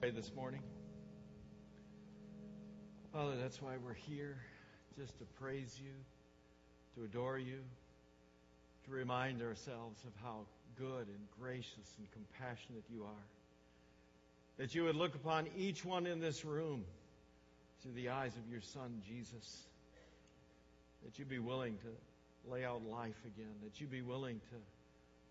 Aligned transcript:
pray 0.00 0.08
this 0.08 0.32
morning. 0.34 0.62
Father, 3.12 3.36
that's 3.36 3.60
why 3.60 3.72
we're 3.84 3.92
here, 3.92 4.38
just 4.98 5.18
to 5.18 5.26
praise 5.38 5.78
you, 5.78 5.92
to 6.94 7.04
adore 7.04 7.36
you, 7.38 7.58
to 8.86 8.90
remind 8.92 9.42
ourselves 9.42 10.02
of 10.06 10.12
how 10.22 10.46
good 10.78 11.06
and 11.06 11.18
gracious 11.38 11.96
and 11.98 12.06
compassionate 12.12 12.82
you 12.90 13.02
are. 13.02 13.26
That 14.56 14.74
you 14.74 14.84
would 14.84 14.96
look 14.96 15.14
upon 15.14 15.48
each 15.54 15.84
one 15.84 16.06
in 16.06 16.18
this 16.18 16.46
room 16.46 16.82
through 17.82 17.92
the 17.92 18.08
eyes 18.08 18.34
of 18.36 18.50
your 18.50 18.62
Son, 18.62 19.02
Jesus. 19.06 19.66
That 21.04 21.18
you 21.18 21.26
be 21.26 21.40
willing 21.40 21.76
to 21.76 22.50
lay 22.50 22.64
out 22.64 22.80
life 22.86 23.20
again. 23.26 23.52
That 23.64 23.82
you 23.82 23.86
be 23.86 24.00
willing 24.00 24.40
to 24.48 24.56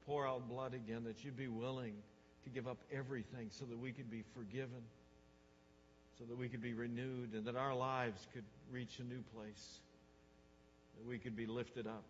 pour 0.05 0.27
out 0.27 0.47
blood 0.47 0.75
again. 0.75 1.05
That 1.05 1.25
you 1.25 1.31
be 1.31 1.47
willing 1.47 1.95
to 2.43 2.49
give 2.49 2.67
up 2.67 2.77
everything 2.91 3.47
so 3.49 3.65
that 3.65 3.77
we 3.77 3.91
could 3.91 4.09
be 4.09 4.23
forgiven, 4.33 4.81
so 6.17 6.25
that 6.25 6.37
we 6.37 6.49
could 6.49 6.61
be 6.61 6.73
renewed, 6.73 7.33
and 7.33 7.45
that 7.45 7.55
our 7.55 7.75
lives 7.75 8.27
could 8.33 8.43
reach 8.71 8.99
a 8.99 9.03
new 9.03 9.21
place, 9.35 9.79
that 10.97 11.07
we 11.07 11.17
could 11.17 11.35
be 11.35 11.45
lifted 11.45 11.87
up, 11.87 12.03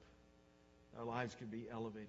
our 0.98 1.06
lives 1.06 1.36
could 1.36 1.52
be 1.52 1.68
elevated, 1.72 2.08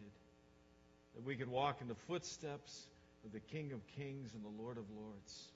that 1.14 1.24
we 1.24 1.36
could 1.36 1.48
walk 1.48 1.80
in 1.80 1.88
the 1.88 1.94
footsteps 1.94 2.86
of 3.24 3.32
the 3.32 3.40
King 3.40 3.72
of 3.72 3.86
Kings 3.96 4.34
and 4.34 4.42
the 4.44 4.62
Lord 4.62 4.78
of 4.78 4.84
Lords. 4.96 5.48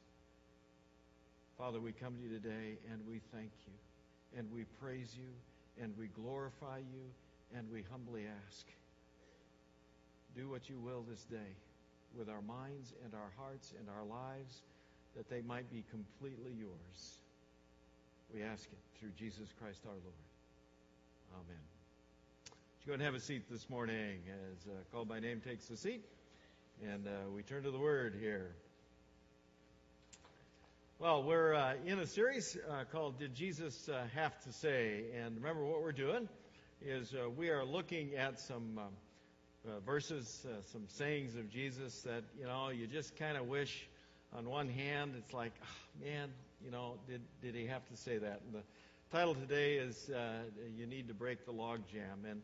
Father, 1.57 1.81
we 1.81 1.93
come 1.93 2.15
to 2.17 2.23
you 2.23 2.29
today 2.29 2.79
and 2.91 3.01
we 3.09 3.21
thank 3.33 3.51
you, 3.67 4.39
and 4.39 4.51
we 4.53 4.65
praise 4.81 5.15
you, 5.17 5.83
and 5.83 5.97
we 5.99 6.09
glorify 6.09 6.79
you, 6.79 7.57
and 7.57 7.71
we 7.71 7.85
humbly 7.91 8.25
ask. 8.47 8.67
Do 10.37 10.49
what 10.49 10.69
you 10.69 10.79
will 10.79 11.05
this 11.09 11.25
day 11.25 11.55
with 12.19 12.29
our 12.29 12.43
minds 12.43 12.93
and 13.05 13.15
our 13.15 13.31
hearts 13.37 13.73
and 13.79 13.89
our 13.89 14.05
lives 14.05 14.63
that 15.17 15.29
they 15.29 15.43
might 15.43 15.71
be 15.71 15.85
completely 15.91 16.53
yours. 16.59 17.19
We 18.33 18.43
ask 18.43 18.65
it 18.65 18.79
through 18.99 19.11
Jesus 19.17 19.49
Christ 19.61 19.81
our 19.87 19.93
Lord. 19.93 20.25
Amen. 21.35 21.63
Let's 22.47 22.87
go 22.87 22.93
and 22.95 23.03
have 23.03 23.15
a 23.15 23.21
seat 23.21 23.51
this 23.51 23.69
morning 23.71 24.19
as 24.29 24.67
uh, 24.67 24.73
called 24.93 25.09
by 25.09 25.21
name 25.21 25.41
takes 25.41 25.67
the 25.67 25.77
seat. 25.77 26.05
And 26.83 27.07
uh, 27.07 27.31
we 27.35 27.43
turn 27.43 27.63
to 27.63 27.71
the 27.71 27.79
Word 27.79 28.17
here. 28.21 28.55
Well, 30.99 31.23
we're 31.23 31.55
uh, 31.55 31.75
in 31.87 31.99
a 31.99 32.07
series 32.07 32.57
uh, 32.69 32.85
called 32.91 33.19
Did 33.19 33.35
Jesus 33.35 33.89
uh, 33.89 34.05
Have 34.15 34.39
to 34.45 34.53
Say? 34.53 35.05
And 35.23 35.37
remember 35.37 35.65
what 35.65 35.83
we're 35.83 35.93
doing 35.93 36.29
is 36.81 37.15
uh, 37.15 37.31
we 37.31 37.51
are 37.51 37.65
looking 37.65 38.15
at 38.15 38.41
some 38.41 38.79
um, 38.79 38.93
uh, 39.67 39.81
verses, 39.81 40.47
uh, 40.47 40.61
some 40.73 40.85
sayings 40.89 41.37
of 41.37 41.51
Jesus 41.51 42.03
that, 42.03 42.23
you 42.39 42.47
know, 42.47 42.69
you 42.69 42.87
just 42.87 43.17
kind 43.17 43.37
of 43.37 43.47
wish 43.47 43.89
on 44.37 44.49
one 44.49 44.69
hand, 44.69 45.15
it's 45.17 45.33
like, 45.33 45.53
oh, 45.63 46.05
man, 46.05 46.29
you 46.63 46.71
know, 46.71 46.97
did, 47.09 47.23
did 47.41 47.55
he 47.55 47.67
have 47.67 47.87
to 47.89 47.97
say 47.97 48.19
that? 48.19 48.43
And 48.45 48.55
the 48.55 48.63
title 49.17 49.35
today 49.35 49.77
is 49.77 50.11
uh, 50.11 50.43
You 50.77 50.87
Need 50.87 51.09
to 51.09 51.15
Break 51.15 51.47
the 51.47 51.53
Log 51.53 51.81
Jam. 51.91 52.27
And 52.29 52.43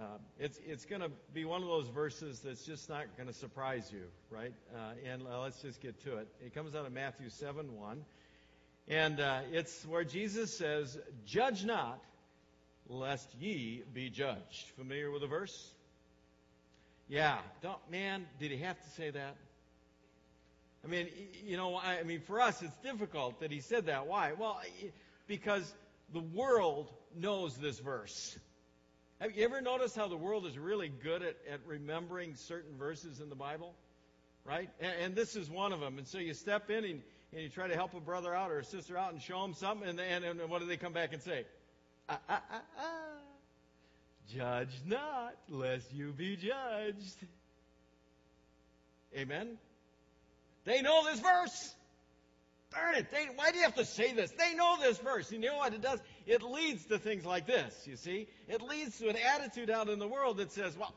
uh, 0.00 0.18
it's 0.38 0.58
it's 0.66 0.84
going 0.84 1.00
to 1.02 1.10
be 1.34 1.44
one 1.44 1.62
of 1.62 1.68
those 1.68 1.88
verses 1.88 2.40
that's 2.40 2.64
just 2.64 2.88
not 2.88 3.04
going 3.16 3.28
to 3.28 3.34
surprise 3.34 3.90
you, 3.92 4.04
right? 4.30 4.52
Uh, 4.74 5.10
and 5.12 5.22
uh, 5.26 5.40
let's 5.40 5.60
just 5.60 5.80
get 5.80 6.02
to 6.04 6.18
it. 6.18 6.28
It 6.44 6.54
comes 6.54 6.74
out 6.74 6.86
of 6.86 6.92
Matthew 6.92 7.28
7 7.28 7.76
1. 7.76 8.04
And 8.88 9.20
it's 9.52 9.84
where 9.84 10.02
Jesus 10.02 10.56
says, 10.56 10.98
Judge 11.26 11.62
not, 11.62 12.02
lest 12.88 13.28
ye 13.38 13.82
be 13.92 14.08
judged. 14.08 14.72
Familiar 14.76 15.10
with 15.10 15.20
the 15.20 15.26
verse? 15.26 15.74
Yeah, 17.08 17.38
don't, 17.62 17.78
man, 17.90 18.26
did 18.38 18.50
he 18.50 18.58
have 18.58 18.80
to 18.82 18.90
say 18.90 19.10
that? 19.10 19.36
I 20.84 20.88
mean, 20.88 21.08
you 21.44 21.56
know, 21.56 21.76
I 21.76 22.02
mean, 22.02 22.20
for 22.20 22.40
us, 22.40 22.62
it's 22.62 22.76
difficult 22.78 23.40
that 23.40 23.50
he 23.50 23.60
said 23.60 23.86
that. 23.86 24.06
Why? 24.06 24.32
Well, 24.38 24.60
because 25.26 25.74
the 26.12 26.20
world 26.20 26.90
knows 27.16 27.56
this 27.56 27.78
verse. 27.78 28.38
Have 29.20 29.36
you 29.36 29.44
ever 29.44 29.60
noticed 29.60 29.96
how 29.96 30.06
the 30.06 30.16
world 30.16 30.46
is 30.46 30.56
really 30.56 30.88
good 30.88 31.22
at, 31.22 31.36
at 31.50 31.60
remembering 31.66 32.34
certain 32.36 32.76
verses 32.76 33.20
in 33.20 33.28
the 33.28 33.34
Bible? 33.34 33.74
Right? 34.44 34.70
And, 34.80 34.92
and, 35.02 35.14
this 35.14 35.34
is 35.34 35.50
one 35.50 35.72
of 35.72 35.80
them. 35.80 35.98
And 35.98 36.06
so 36.06 36.18
you 36.18 36.32
step 36.32 36.70
in 36.70 36.84
and, 36.84 37.02
and, 37.32 37.42
you 37.42 37.48
try 37.48 37.66
to 37.66 37.74
help 37.74 37.94
a 37.94 38.00
brother 38.00 38.34
out 38.34 38.50
or 38.50 38.60
a 38.60 38.64
sister 38.64 38.96
out 38.96 39.12
and 39.12 39.20
show 39.20 39.42
them 39.42 39.52
something, 39.52 39.88
and, 39.88 40.00
and, 40.00 40.24
and 40.24 40.48
what 40.48 40.60
do 40.60 40.66
they 40.66 40.78
come 40.78 40.92
back 40.92 41.12
and 41.12 41.20
say? 41.20 41.44
Ah, 42.08 42.18
ah, 42.28 42.42
ah, 42.50 42.60
ah. 42.78 43.07
Judge 44.34 44.80
not, 44.86 45.34
lest 45.48 45.92
you 45.92 46.12
be 46.12 46.36
judged. 46.36 47.16
Amen? 49.16 49.56
They 50.64 50.82
know 50.82 51.04
this 51.04 51.20
verse. 51.20 51.74
Darn 52.74 52.96
it. 52.96 53.10
They, 53.10 53.26
why 53.34 53.50
do 53.50 53.56
you 53.56 53.64
have 53.64 53.76
to 53.76 53.84
say 53.84 54.12
this? 54.12 54.30
They 54.32 54.54
know 54.54 54.76
this 54.80 54.98
verse. 54.98 55.32
You 55.32 55.38
know 55.38 55.56
what 55.56 55.72
it 55.72 55.80
does? 55.80 56.00
It 56.26 56.42
leads 56.42 56.84
to 56.86 56.98
things 56.98 57.24
like 57.24 57.46
this, 57.46 57.86
you 57.86 57.96
see? 57.96 58.26
It 58.48 58.60
leads 58.60 58.98
to 58.98 59.08
an 59.08 59.16
attitude 59.34 59.70
out 59.70 59.88
in 59.88 59.98
the 59.98 60.08
world 60.08 60.36
that 60.36 60.52
says, 60.52 60.76
well, 60.76 60.94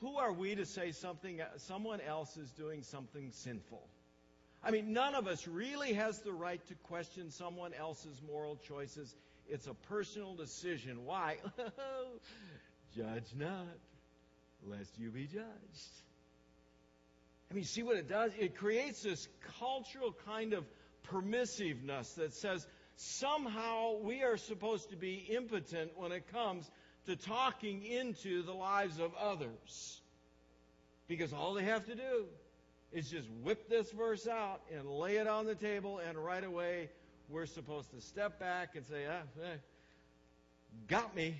who 0.00 0.16
are 0.18 0.32
we 0.32 0.54
to 0.54 0.66
say 0.66 0.92
something, 0.92 1.40
someone 1.56 2.00
else 2.02 2.36
is 2.36 2.50
doing 2.50 2.82
something 2.82 3.30
sinful? 3.32 3.82
I 4.62 4.70
mean, 4.70 4.92
none 4.92 5.14
of 5.14 5.26
us 5.26 5.46
really 5.48 5.94
has 5.94 6.18
the 6.18 6.32
right 6.32 6.64
to 6.68 6.74
question 6.88 7.30
someone 7.30 7.72
else's 7.72 8.20
moral 8.30 8.58
choices. 8.68 9.14
It's 9.48 9.66
a 9.66 9.74
personal 9.74 10.34
decision. 10.34 11.04
Why? 11.04 11.38
Judge 12.96 13.34
not, 13.36 13.66
lest 14.66 14.98
you 14.98 15.10
be 15.10 15.24
judged. 15.24 15.44
I 17.50 17.54
mean, 17.54 17.64
see 17.64 17.82
what 17.82 17.96
it 17.96 18.08
does? 18.08 18.32
It 18.38 18.56
creates 18.56 19.02
this 19.02 19.26
cultural 19.58 20.14
kind 20.26 20.52
of 20.52 20.64
permissiveness 21.10 22.14
that 22.16 22.34
says 22.34 22.66
somehow 22.96 23.98
we 24.02 24.22
are 24.22 24.36
supposed 24.36 24.90
to 24.90 24.96
be 24.96 25.26
impotent 25.30 25.92
when 25.96 26.12
it 26.12 26.30
comes 26.30 26.70
to 27.06 27.16
talking 27.16 27.84
into 27.84 28.42
the 28.42 28.52
lives 28.52 28.98
of 29.00 29.14
others. 29.14 30.02
Because 31.06 31.32
all 31.32 31.54
they 31.54 31.64
have 31.64 31.86
to 31.86 31.94
do 31.94 32.26
is 32.92 33.08
just 33.08 33.28
whip 33.42 33.68
this 33.70 33.90
verse 33.92 34.26
out 34.26 34.60
and 34.76 34.90
lay 34.90 35.16
it 35.16 35.26
on 35.26 35.46
the 35.46 35.54
table, 35.54 36.00
and 36.06 36.18
right 36.18 36.44
away 36.44 36.90
we're 37.28 37.46
supposed 37.46 37.90
to 37.92 38.00
step 38.00 38.38
back 38.38 38.76
and 38.76 38.86
say, 38.86 39.04
ah, 39.08 39.42
eh, 39.42 39.56
got 40.88 41.14
me 41.14 41.34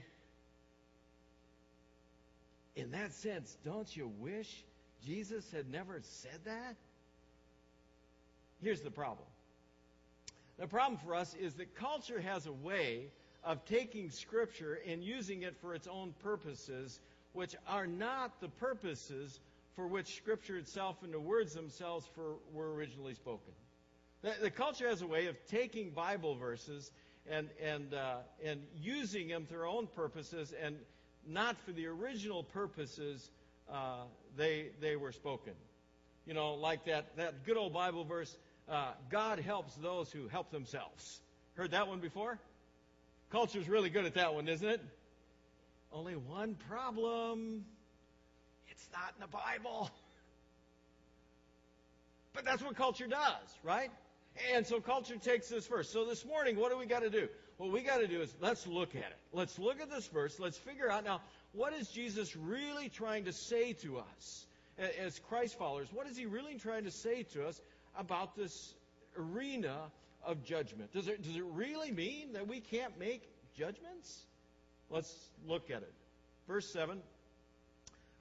in 2.78 2.92
that 2.92 3.12
sense, 3.12 3.56
don't 3.64 3.96
you 3.96 4.10
wish 4.20 4.64
Jesus 5.04 5.50
had 5.50 5.68
never 5.70 6.00
said 6.02 6.38
that? 6.44 6.76
Here's 8.62 8.82
the 8.82 8.90
problem. 8.90 9.26
The 10.58 10.68
problem 10.68 10.98
for 11.04 11.14
us 11.14 11.34
is 11.34 11.54
that 11.54 11.74
culture 11.74 12.20
has 12.20 12.46
a 12.46 12.52
way 12.52 13.06
of 13.42 13.64
taking 13.64 14.10
Scripture 14.10 14.78
and 14.86 15.02
using 15.02 15.42
it 15.42 15.56
for 15.60 15.74
its 15.74 15.88
own 15.88 16.14
purposes, 16.22 17.00
which 17.32 17.56
are 17.66 17.86
not 17.86 18.40
the 18.40 18.48
purposes 18.48 19.40
for 19.74 19.86
which 19.86 20.16
Scripture 20.16 20.56
itself 20.56 21.02
and 21.02 21.12
the 21.12 21.20
words 21.20 21.54
themselves 21.54 22.06
for, 22.14 22.34
were 22.52 22.74
originally 22.74 23.14
spoken. 23.14 23.52
The, 24.22 24.34
the, 24.42 24.50
culture 24.50 24.88
has 24.88 25.00
a 25.00 25.06
way 25.06 25.26
of 25.26 25.36
taking 25.46 25.90
Bible 25.90 26.34
verses 26.34 26.90
and, 27.30 27.48
and, 27.62 27.94
uh, 27.94 28.16
and 28.44 28.60
using 28.80 29.28
them 29.28 29.46
for 29.46 29.52
their 29.52 29.66
own 29.66 29.86
purposes 29.86 30.52
and 30.60 30.76
not 31.26 31.56
for 31.64 31.72
the 31.72 31.86
original 31.86 32.42
purposes 32.42 33.30
uh, 33.70 34.02
they, 34.36 34.70
they 34.80 34.96
were 34.96 35.12
spoken. 35.12 35.52
You 36.26 36.34
know, 36.34 36.54
like 36.54 36.86
that, 36.86 37.16
that 37.16 37.44
good 37.44 37.56
old 37.56 37.72
Bible 37.72 38.04
verse, 38.04 38.36
uh, 38.68 38.92
God 39.10 39.38
helps 39.38 39.74
those 39.76 40.10
who 40.10 40.26
help 40.28 40.50
themselves. 40.50 41.20
Heard 41.54 41.70
that 41.70 41.86
one 41.86 42.00
before? 42.00 42.38
Culture's 43.30 43.68
really 43.68 43.90
good 43.90 44.04
at 44.04 44.14
that 44.14 44.34
one, 44.34 44.48
isn't 44.48 44.68
it? 44.68 44.80
Only 45.92 46.16
one 46.16 46.56
problem. 46.68 47.64
It's 48.68 48.88
not 48.92 49.14
in 49.16 49.20
the 49.20 49.28
Bible. 49.28 49.90
But 52.34 52.44
that's 52.44 52.62
what 52.62 52.76
culture 52.76 53.08
does, 53.08 53.58
right? 53.64 53.90
And 54.54 54.66
so 54.66 54.80
culture 54.80 55.16
takes 55.16 55.48
this 55.48 55.66
first. 55.66 55.92
So 55.92 56.04
this 56.04 56.24
morning, 56.24 56.56
what 56.56 56.70
do 56.70 56.78
we 56.78 56.86
got 56.86 57.02
to 57.02 57.10
do? 57.10 57.28
What 57.56 57.72
we 57.72 57.82
got 57.82 57.98
to 57.98 58.06
do 58.06 58.20
is 58.20 58.34
let's 58.40 58.66
look 58.66 58.94
at 58.94 59.02
it. 59.02 59.18
Let's 59.32 59.58
look 59.58 59.80
at 59.80 59.90
this 59.90 60.06
verse. 60.06 60.38
Let's 60.38 60.56
figure 60.56 60.90
out 60.90 61.04
now 61.04 61.20
what 61.52 61.72
is 61.72 61.88
Jesus 61.88 62.36
really 62.36 62.88
trying 62.88 63.24
to 63.24 63.32
say 63.32 63.72
to 63.74 63.98
us 63.98 64.46
as 64.78 65.18
Christ 65.28 65.58
followers? 65.58 65.88
What 65.92 66.06
is 66.06 66.16
he 66.16 66.26
really 66.26 66.54
trying 66.54 66.84
to 66.84 66.90
say 66.90 67.24
to 67.34 67.46
us 67.46 67.60
about 67.98 68.36
this 68.36 68.74
arena 69.16 69.76
of 70.24 70.44
judgment? 70.44 70.92
Does 70.92 71.08
it, 71.08 71.22
does 71.22 71.36
it 71.36 71.44
really 71.44 71.90
mean 71.90 72.32
that 72.34 72.46
we 72.46 72.60
can't 72.60 72.96
make 72.98 73.28
judgments? 73.56 74.22
Let's 74.90 75.12
look 75.46 75.70
at 75.70 75.82
it. 75.82 75.92
Verse 76.46 76.72
7, 76.72 77.02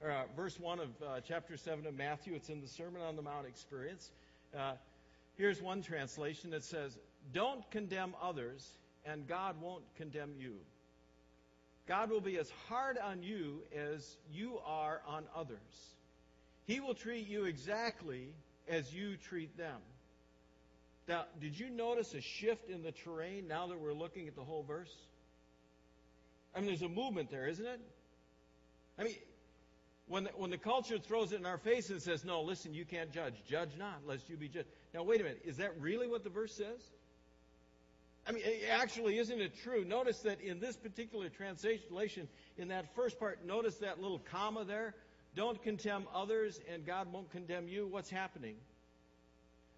or, 0.02 0.10
uh, 0.10 0.22
verse 0.36 0.58
1 0.58 0.80
of 0.80 0.88
uh, 1.02 1.20
chapter 1.26 1.56
7 1.56 1.86
of 1.86 1.94
Matthew. 1.96 2.34
It's 2.34 2.50
in 2.50 2.60
the 2.60 2.68
Sermon 2.68 3.02
on 3.02 3.16
the 3.16 3.22
Mount 3.22 3.46
experience. 3.46 4.10
Uh, 4.56 4.72
here's 5.38 5.62
one 5.62 5.80
translation 5.80 6.50
that 6.50 6.64
says, 6.64 6.98
Don't 7.32 7.68
condemn 7.70 8.14
others 8.22 8.74
and 9.06 9.26
God 9.26 9.56
won't 9.60 9.84
condemn 9.96 10.34
you. 10.38 10.56
God 11.86 12.10
will 12.10 12.20
be 12.20 12.36
as 12.36 12.50
hard 12.68 12.98
on 12.98 13.22
you 13.22 13.62
as 13.74 14.18
you 14.30 14.58
are 14.66 15.00
on 15.06 15.24
others. 15.34 15.94
He 16.66 16.80
will 16.80 16.94
treat 16.94 17.26
you 17.26 17.46
exactly 17.46 18.34
as 18.68 18.92
you 18.92 19.16
treat 19.16 19.56
them. 19.56 19.80
Now, 21.08 21.24
did 21.40 21.58
you 21.58 21.70
notice 21.70 22.12
a 22.12 22.20
shift 22.20 22.68
in 22.68 22.82
the 22.82 22.92
terrain 22.92 23.48
now 23.48 23.68
that 23.68 23.80
we're 23.80 23.94
looking 23.94 24.28
at 24.28 24.36
the 24.36 24.44
whole 24.44 24.62
verse? 24.62 24.94
I 26.54 26.58
mean, 26.58 26.66
there's 26.66 26.82
a 26.82 26.88
movement 26.88 27.30
there, 27.30 27.46
isn't 27.46 27.64
it? 27.64 27.80
I 28.98 29.04
mean, 29.04 29.14
when 30.08 30.24
the, 30.24 30.30
when 30.36 30.50
the 30.50 30.58
culture 30.58 30.98
throws 30.98 31.32
it 31.32 31.40
in 31.40 31.46
our 31.46 31.56
face 31.56 31.88
and 31.88 32.02
says, 32.02 32.24
no, 32.24 32.42
listen, 32.42 32.74
you 32.74 32.84
can't 32.84 33.10
judge. 33.10 33.34
Judge 33.48 33.70
not, 33.78 34.00
lest 34.06 34.28
you 34.28 34.36
be 34.36 34.48
judged. 34.48 34.68
Now, 34.94 35.02
wait 35.02 35.20
a 35.20 35.24
minute. 35.24 35.42
Is 35.44 35.58
that 35.58 35.80
really 35.80 36.08
what 36.08 36.24
the 36.24 36.30
verse 36.30 36.54
says? 36.54 36.80
I 38.26 38.32
mean, 38.32 38.42
actually, 38.70 39.18
isn't 39.18 39.40
it 39.40 39.52
true? 39.62 39.84
Notice 39.84 40.20
that 40.20 40.40
in 40.40 40.60
this 40.60 40.76
particular 40.76 41.30
translation, 41.30 42.28
in 42.58 42.68
that 42.68 42.94
first 42.94 43.18
part, 43.18 43.44
notice 43.46 43.76
that 43.76 44.02
little 44.02 44.18
comma 44.18 44.64
there. 44.64 44.94
Don't 45.34 45.62
condemn 45.62 46.06
others, 46.14 46.60
and 46.72 46.84
God 46.84 47.10
won't 47.12 47.30
condemn 47.30 47.68
you. 47.68 47.86
What's 47.86 48.10
happening? 48.10 48.56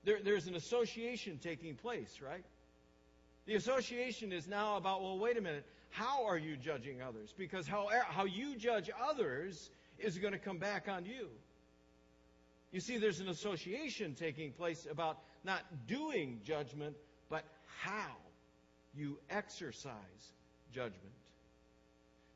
There, 0.04 0.18
there's 0.24 0.46
an 0.46 0.56
association 0.56 1.38
taking 1.42 1.74
place, 1.74 2.20
right? 2.24 2.44
The 3.46 3.54
association 3.54 4.32
is 4.32 4.48
now 4.48 4.76
about, 4.76 5.02
well, 5.02 5.18
wait 5.18 5.36
a 5.36 5.40
minute. 5.40 5.66
How 5.90 6.24
are 6.26 6.38
you 6.38 6.56
judging 6.56 7.02
others? 7.02 7.34
Because 7.36 7.66
how, 7.66 7.88
how 8.08 8.24
you 8.24 8.56
judge 8.56 8.90
others 9.08 9.70
is 9.98 10.18
going 10.18 10.32
to 10.32 10.38
come 10.38 10.58
back 10.58 10.88
on 10.88 11.04
you. 11.04 11.28
You 12.72 12.80
see, 12.80 12.98
there's 12.98 13.20
an 13.20 13.28
association 13.28 14.14
taking 14.14 14.52
place 14.52 14.86
about 14.90 15.18
not 15.44 15.62
doing 15.86 16.40
judgment, 16.44 16.96
but 17.28 17.44
how 17.82 18.16
you 18.94 19.18
exercise 19.28 20.32
judgment. 20.72 21.14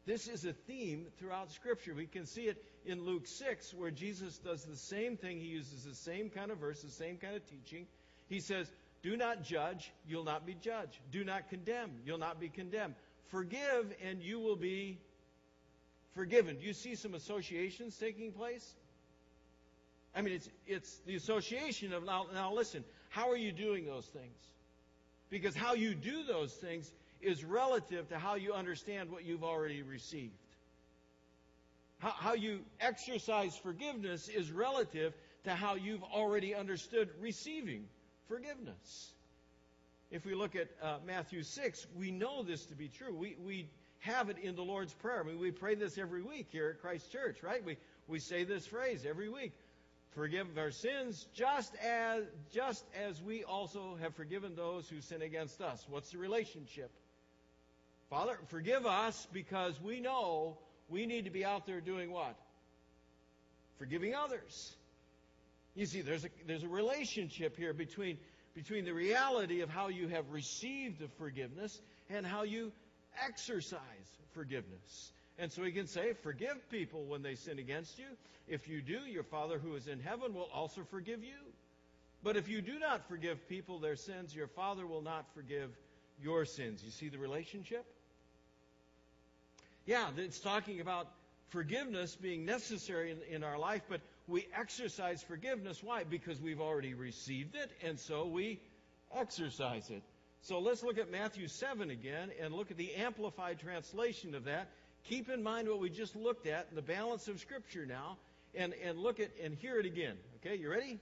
This 0.07 0.29
is 0.29 0.45
a 0.45 0.53
theme 0.53 1.07
throughout 1.19 1.51
Scripture. 1.51 1.95
We 1.95 2.07
can 2.07 2.27
see 2.27 2.43
it 2.43 2.63
in 2.85 3.05
Luke 3.05 3.27
6, 3.27 3.73
where 3.75 3.91
Jesus 3.91 4.39
does 4.39 4.65
the 4.65 4.77
same 4.77 5.17
thing. 5.17 5.39
He 5.39 5.47
uses 5.47 5.85
the 5.85 5.95
same 5.95 6.29
kind 6.29 6.51
of 6.51 6.59
verse, 6.59 6.83
the 6.83 6.91
same 6.91 7.17
kind 7.17 7.35
of 7.35 7.49
teaching. 7.49 7.87
He 8.29 8.41
says, 8.41 8.71
Do 9.03 9.17
not 9.17 9.43
judge, 9.43 9.93
you'll 10.07 10.25
not 10.25 10.45
be 10.45 10.55
judged. 10.55 10.99
Do 11.11 11.25
not 11.25 11.49
condemn, 11.49 11.93
you'll 12.05 12.19
not 12.19 12.39
be 12.39 12.49
condemned. 12.49 12.95
Forgive, 13.29 13.95
and 14.03 14.23
you 14.23 14.41
will 14.41 14.57
be 14.57 14.99
forgiven. 16.15 16.57
Do 16.59 16.67
you 16.67 16.75
see 16.75 16.97
some 16.97 17.15
associations 17.15 17.97
taking 17.97 18.33
place? 18.33 18.75
I 20.15 20.23
mean, 20.23 20.35
it's, 20.35 20.49
it's 20.67 20.99
the 21.07 21.17
association 21.17 21.93
of 21.93 22.05
now, 22.05 22.27
now 22.33 22.55
listen, 22.55 22.85
how 23.09 23.31
are 23.31 23.37
you 23.37 23.53
doing 23.53 23.85
those 23.87 24.07
things? 24.07 24.37
Because 25.31 25.57
how 25.57 25.75
you 25.75 25.95
do 25.95 26.25
those 26.25 26.53
things 26.53 26.91
is 27.21 27.45
relative 27.45 28.09
to 28.11 28.19
how 28.19 28.35
you 28.37 28.53
understand 28.53 29.11
what 29.11 29.25
you've 29.25 29.43
already 29.43 29.83
received. 29.83 30.33
How, 31.99 32.11
how 32.11 32.35
you 32.35 32.61
exercise 32.81 33.57
forgiveness 33.57 34.29
is 34.29 34.53
relative 34.53 35.15
to 35.45 35.55
how 35.55 35.75
you've 35.75 36.03
already 36.05 36.55
understood 36.55 37.09
receiving 37.21 37.85
forgiveness. 38.29 39.13
If 40.11 40.25
we 40.25 40.35
look 40.35 40.55
at 40.55 40.69
uh, 40.83 40.99
Matthew 41.07 41.43
6, 41.43 41.87
we 41.97 42.11
know 42.11 42.43
this 42.43 42.67
to 42.67 42.75
be 42.75 42.89
true. 42.89 43.15
We, 43.15 43.37
we 43.45 43.69
have 44.01 44.29
it 44.29 44.37
in 44.43 44.55
the 44.55 44.63
Lord's 44.63 44.93
Prayer. 44.93 45.21
I 45.21 45.27
mean, 45.27 45.41
we 45.41 45.51
pray 45.51 45.75
this 45.75 45.99
every 45.99 46.23
week 46.23 46.49
here 46.51 46.69
at 46.69 46.81
Christ 46.81 47.11
Church, 47.11 47.43
right? 47.43 47.65
We, 47.65 47.79
we 48.07 48.19
say 48.19 48.45
this 48.45 48.67
phrase 48.67 49.05
every 49.09 49.29
week. 49.29 49.53
Forgive 50.15 50.47
our 50.57 50.71
sins 50.71 51.27
just 51.35 51.75
as, 51.77 52.23
just 52.53 52.85
as 53.05 53.21
we 53.21 53.43
also 53.43 53.97
have 54.01 54.15
forgiven 54.15 54.55
those 54.55 54.89
who 54.89 55.01
sin 55.01 55.23
against 55.23 55.61
us. 55.61 55.85
What's 55.89 56.11
the 56.11 56.19
relationship? 56.19 56.91
Father, 58.11 58.39
forgive 58.49 58.87
us 58.87 59.27
because 59.33 59.81
we 59.81 60.01
know 60.01 60.57
we 60.89 61.07
need 61.07 61.25
to 61.25 61.31
be 61.31 61.45
out 61.45 61.67
there 61.67 61.81
doing 61.81 62.13
what? 62.13 62.37
Forgiving 63.79 64.15
others. 64.15 64.77
You 65.75 65.87
see, 65.87 66.01
there's 66.01 66.25
a, 66.25 66.29
there's 66.47 66.63
a 66.63 66.69
relationship 66.69 67.57
here 67.57 67.73
between, 67.73 68.19
between 68.55 68.85
the 68.85 68.95
reality 68.95 69.63
of 69.63 69.69
how 69.69 69.89
you 69.89 70.07
have 70.09 70.31
received 70.31 71.01
the 71.01 71.09
forgiveness 71.19 71.81
and 72.09 72.25
how 72.25 72.45
you 72.45 72.71
exercise 73.27 73.81
forgiveness. 74.33 75.13
And 75.39 75.53
so 75.53 75.63
he 75.63 75.73
can 75.73 75.87
say, 75.87 76.13
Forgive 76.23 76.71
people 76.71 77.05
when 77.05 77.23
they 77.23 77.35
sin 77.35 77.59
against 77.59 77.99
you. 77.99 78.07
If 78.47 78.69
you 78.69 78.83
do, 78.83 79.01
your 79.01 79.23
Father 79.23 79.59
who 79.59 79.75
is 79.75 79.89
in 79.89 80.01
heaven 80.01 80.35
will 80.35 80.49
also 80.53 80.83
forgive 80.91 81.25
you. 81.25 81.39
But 82.23 82.37
if 82.37 82.49
you 82.49 82.63
do 82.63 82.79
not 82.79 83.07
forgive 83.09 83.49
people 83.49 83.79
their 83.79 83.97
sins, 83.97 84.35
your 84.35 84.47
Father 84.47 84.87
will 84.87 85.03
not 85.03 85.27
forgive 85.35 85.71
your 86.23 86.45
sins. 86.45 86.83
You 86.85 86.91
see 86.91 87.09
the 87.09 87.19
relationship? 87.19 87.85
Yeah, 89.87 90.09
it's 90.17 90.41
talking 90.41 90.81
about 90.81 91.09
forgiveness 91.49 92.17
being 92.17 92.45
necessary 92.47 93.11
in, 93.11 93.19
in 93.37 93.45
our 93.45 93.59
life, 93.59 93.83
but 93.89 94.01
we 94.27 94.47
exercise 94.59 95.23
forgiveness. 95.23 95.83
Why? 95.83 96.05
Because 96.05 96.41
we've 96.41 96.61
already 96.61 96.95
received 96.95 97.55
it, 97.55 97.71
and 97.83 97.99
so 97.99 98.27
we 98.27 98.61
exercise 99.15 99.91
it. 99.91 100.03
So 100.41 100.59
let's 100.59 100.83
look 100.83 100.99
at 100.99 101.11
Matthew 101.11 101.49
7 101.49 101.91
again 101.91 102.31
and 102.41 102.55
look 102.55 102.71
at 102.71 102.77
the 102.77 102.95
amplified 102.95 103.59
translation 103.59 104.35
of 104.35 104.45
that. 104.45 104.69
Keep 105.09 105.29
in 105.29 105.43
mind 105.43 105.69
what 105.69 105.81
we 105.81 105.91
just 105.91 106.17
looked 106.17 106.47
at, 106.47 106.67
in 106.71 106.77
the 106.77 106.83
balance 106.83 107.29
of 107.29 107.41
Scripture 107.41 107.87
now, 107.87 108.17
and, 108.55 108.73
and 108.83 108.99
look 108.99 109.21
at 109.21 109.31
and 109.43 109.55
hear 109.55 109.79
it 109.79 109.87
again. 109.87 110.17
Okay, 110.37 110.57
you 110.57 110.71
ready? 110.71 110.99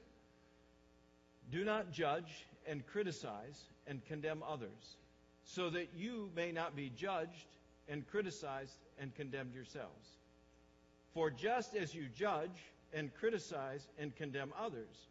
Do 1.50 1.64
not 1.64 1.92
judge 1.92 2.46
and 2.66 2.86
criticize 2.86 3.60
and 3.86 4.04
condemn 4.06 4.42
others, 4.42 4.96
so 5.44 5.70
that 5.70 5.88
you 5.94 6.30
may 6.34 6.52
not 6.52 6.74
be 6.74 6.90
judged 6.96 7.46
and 7.88 8.06
criticized 8.08 8.78
and 8.98 9.14
condemned 9.14 9.54
yourselves. 9.54 10.08
For 11.14 11.30
just 11.30 11.76
as 11.76 11.94
you 11.94 12.06
judge 12.16 12.50
and 12.92 13.14
criticize 13.14 13.86
and 13.98 14.14
condemn 14.16 14.52
others, 14.58 15.08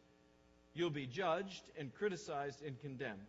you'll 0.74 0.90
be 0.90 1.06
judged 1.06 1.64
and 1.78 1.94
criticized 1.94 2.62
and 2.66 2.80
condemned 2.82 3.28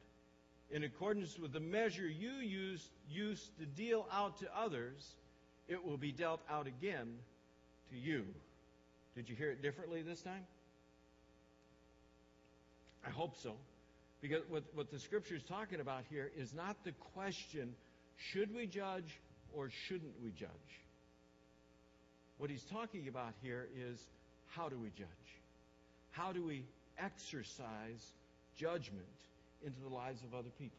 in 0.72 0.84
accordance 0.84 1.38
with 1.38 1.52
the 1.52 1.60
measure 1.60 2.08
you 2.08 2.32
use, 2.32 2.88
use 3.08 3.50
to 3.58 3.66
deal 3.66 4.06
out 4.10 4.38
to 4.38 4.48
others, 4.56 5.14
it 5.68 5.84
will 5.84 5.96
be 5.96 6.12
dealt 6.12 6.40
out 6.50 6.66
again 6.66 7.14
to 7.90 7.96
you. 7.98 8.24
Did 9.14 9.28
you 9.28 9.36
hear 9.36 9.50
it 9.50 9.62
differently 9.62 10.02
this 10.02 10.20
time? 10.22 10.44
I 13.06 13.10
hope 13.10 13.36
so. 13.42 13.54
Because 14.20 14.42
what, 14.48 14.62
what 14.74 14.90
the 14.90 14.98
scripture 14.98 15.34
is 15.34 15.42
talking 15.42 15.80
about 15.80 16.04
here 16.08 16.30
is 16.36 16.54
not 16.54 16.76
the 16.84 16.92
question, 17.14 17.74
should 18.16 18.54
we 18.54 18.66
judge 18.66 19.18
or 19.52 19.68
shouldn't 19.86 20.14
we 20.22 20.30
judge? 20.30 20.48
What 22.38 22.50
he's 22.50 22.64
talking 22.64 23.08
about 23.08 23.34
here 23.42 23.68
is, 23.76 23.98
how 24.48 24.68
do 24.68 24.78
we 24.78 24.90
judge? 24.90 25.08
How 26.12 26.32
do 26.32 26.44
we 26.44 26.64
exercise 26.98 28.12
judgment 28.56 29.04
into 29.64 29.80
the 29.80 29.94
lives 29.94 30.22
of 30.22 30.34
other 30.34 30.50
people. 30.58 30.78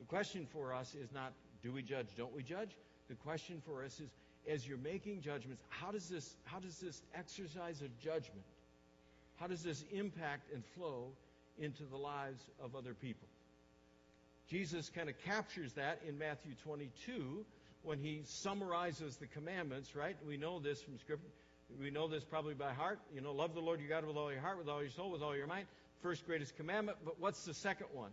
The 0.00 0.06
question 0.06 0.46
for 0.52 0.74
us 0.74 0.94
is 0.94 1.12
not 1.12 1.32
do 1.62 1.72
we 1.72 1.82
judge, 1.82 2.08
don't 2.16 2.34
we 2.34 2.42
judge? 2.42 2.76
The 3.08 3.14
question 3.16 3.62
for 3.66 3.84
us 3.84 4.00
is 4.00 4.10
as 4.50 4.66
you're 4.66 4.78
making 4.78 5.20
judgments, 5.20 5.62
how 5.68 5.90
does 5.90 6.08
this 6.08 6.36
how 6.44 6.58
does 6.58 6.78
this 6.78 7.02
exercise 7.14 7.80
of 7.82 7.98
judgment, 8.00 8.44
how 9.36 9.46
does 9.46 9.62
this 9.62 9.84
impact 9.92 10.52
and 10.52 10.64
flow 10.76 11.08
into 11.58 11.84
the 11.84 11.96
lives 11.96 12.42
of 12.62 12.74
other 12.74 12.94
people? 12.94 13.28
Jesus 14.50 14.90
kind 14.94 15.08
of 15.08 15.18
captures 15.24 15.72
that 15.74 16.00
in 16.06 16.18
Matthew 16.18 16.52
22 16.64 17.44
when 17.82 17.98
he 17.98 18.22
summarizes 18.24 19.16
the 19.16 19.26
commandments, 19.26 19.94
right? 19.94 20.16
We 20.26 20.36
know 20.36 20.58
this 20.58 20.82
from 20.82 20.98
scripture. 20.98 21.28
We 21.80 21.90
know 21.90 22.08
this 22.08 22.24
probably 22.24 22.54
by 22.54 22.72
heart. 22.72 22.98
You 23.14 23.20
know, 23.20 23.32
love 23.32 23.54
the 23.54 23.60
Lord 23.60 23.80
your 23.80 23.88
God 23.88 24.06
with 24.06 24.16
all 24.16 24.30
your 24.30 24.40
heart, 24.40 24.58
with 24.58 24.68
all 24.68 24.82
your 24.82 24.90
soul, 24.90 25.10
with 25.10 25.22
all 25.22 25.36
your 25.36 25.46
mind 25.46 25.66
first 26.04 26.26
greatest 26.26 26.54
commandment, 26.58 26.98
but 27.02 27.18
what's 27.18 27.46
the 27.46 27.54
second 27.54 27.86
one? 27.94 28.10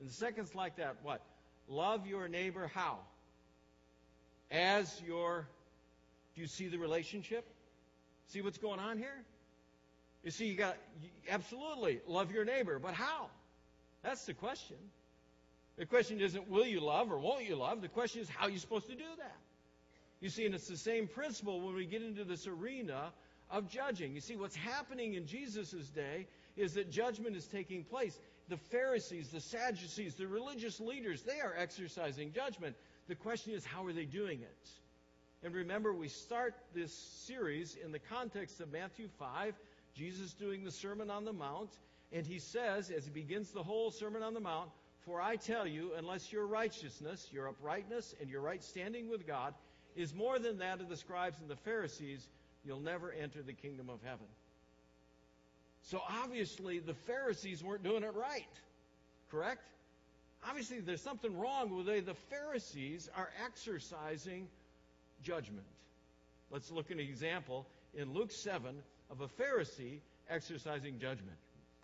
And 0.00 0.08
the 0.08 0.14
second's 0.14 0.54
like 0.54 0.76
that. 0.76 0.96
What? 1.02 1.20
Love 1.68 2.06
your 2.06 2.28
neighbor 2.28 2.70
how? 2.74 2.98
As 4.50 5.00
your. 5.06 5.46
Do 6.34 6.40
you 6.40 6.46
see 6.46 6.68
the 6.68 6.78
relationship? 6.78 7.46
See 8.28 8.40
what's 8.40 8.58
going 8.58 8.80
on 8.80 8.98
here? 8.98 9.22
You 10.24 10.30
see, 10.30 10.46
you 10.46 10.56
got 10.56 10.76
absolutely 11.30 12.00
love 12.08 12.32
your 12.32 12.44
neighbor, 12.44 12.78
but 12.78 12.94
how? 12.94 13.26
That's 14.02 14.24
the 14.24 14.34
question. 14.34 14.76
The 15.76 15.86
question 15.86 16.20
isn't 16.20 16.48
will 16.48 16.66
you 16.66 16.80
love 16.80 17.12
or 17.12 17.18
won't 17.18 17.44
you 17.44 17.56
love? 17.56 17.82
The 17.82 17.88
question 17.88 18.22
is 18.22 18.28
how 18.28 18.46
are 18.46 18.50
you 18.50 18.58
supposed 18.58 18.86
to 18.86 18.94
do 18.94 19.04
that? 19.18 19.36
You 20.20 20.30
see, 20.30 20.46
and 20.46 20.54
it's 20.54 20.68
the 20.68 20.76
same 20.76 21.06
principle 21.06 21.60
when 21.60 21.74
we 21.74 21.84
get 21.84 22.02
into 22.02 22.24
this 22.24 22.46
arena 22.46 23.12
of 23.50 23.68
judging. 23.68 24.14
You 24.14 24.20
see, 24.20 24.36
what's 24.36 24.56
happening 24.56 25.14
in 25.14 25.26
Jesus' 25.26 25.90
day 25.90 26.26
is 26.56 26.74
that 26.74 26.90
judgment 26.90 27.36
is 27.36 27.46
taking 27.46 27.84
place. 27.84 28.18
The 28.48 28.56
Pharisees, 28.56 29.28
the 29.28 29.40
Sadducees, 29.40 30.14
the 30.14 30.26
religious 30.26 30.80
leaders, 30.80 31.22
they 31.22 31.40
are 31.40 31.54
exercising 31.56 32.32
judgment. 32.32 32.76
The 33.08 33.14
question 33.14 33.52
is, 33.52 33.64
how 33.64 33.84
are 33.84 33.92
they 33.92 34.06
doing 34.06 34.40
it? 34.40 34.68
And 35.42 35.54
remember, 35.54 35.92
we 35.92 36.08
start 36.08 36.54
this 36.74 36.92
series 36.92 37.76
in 37.84 37.92
the 37.92 37.98
context 37.98 38.60
of 38.60 38.72
Matthew 38.72 39.08
5, 39.18 39.54
Jesus 39.94 40.32
doing 40.32 40.64
the 40.64 40.70
Sermon 40.70 41.10
on 41.10 41.26
the 41.26 41.32
Mount, 41.32 41.70
and 42.12 42.26
he 42.26 42.38
says, 42.38 42.90
as 42.90 43.04
he 43.04 43.10
begins 43.10 43.50
the 43.50 43.62
whole 43.62 43.90
Sermon 43.90 44.22
on 44.22 44.32
the 44.32 44.40
Mount, 44.40 44.70
For 45.04 45.20
I 45.20 45.36
tell 45.36 45.66
you, 45.66 45.92
unless 45.98 46.32
your 46.32 46.46
righteousness, 46.46 47.28
your 47.30 47.48
uprightness, 47.48 48.14
and 48.20 48.30
your 48.30 48.40
right 48.40 48.62
standing 48.64 49.10
with 49.10 49.26
God 49.26 49.52
is 49.96 50.14
more 50.14 50.38
than 50.38 50.58
that 50.58 50.80
of 50.80 50.88
the 50.88 50.96
scribes 50.96 51.38
and 51.40 51.50
the 51.50 51.56
Pharisees, 51.56 52.26
you'll 52.64 52.80
never 52.80 53.12
enter 53.12 53.42
the 53.42 53.52
kingdom 53.52 53.90
of 53.90 53.98
heaven. 54.02 54.26
So 55.82 56.00
obviously 56.08 56.78
the 56.78 56.94
Pharisees 56.94 57.62
weren't 57.62 57.82
doing 57.82 58.02
it 58.02 58.14
right. 58.14 58.48
Correct? 59.30 59.68
Obviously 60.48 60.80
there's 60.80 61.02
something 61.02 61.36
wrong 61.38 61.74
with 61.74 61.86
the 61.86 61.92
way 61.92 62.00
the 62.00 62.14
Pharisees 62.14 63.08
are 63.16 63.30
exercising 63.44 64.48
judgment. 65.22 65.66
Let's 66.50 66.70
look 66.70 66.90
at 66.90 66.98
an 66.98 67.00
example 67.00 67.66
in 67.94 68.12
Luke 68.12 68.30
7 68.30 68.76
of 69.10 69.20
a 69.20 69.28
Pharisee 69.28 70.00
exercising 70.28 70.98
judgment. 70.98 71.36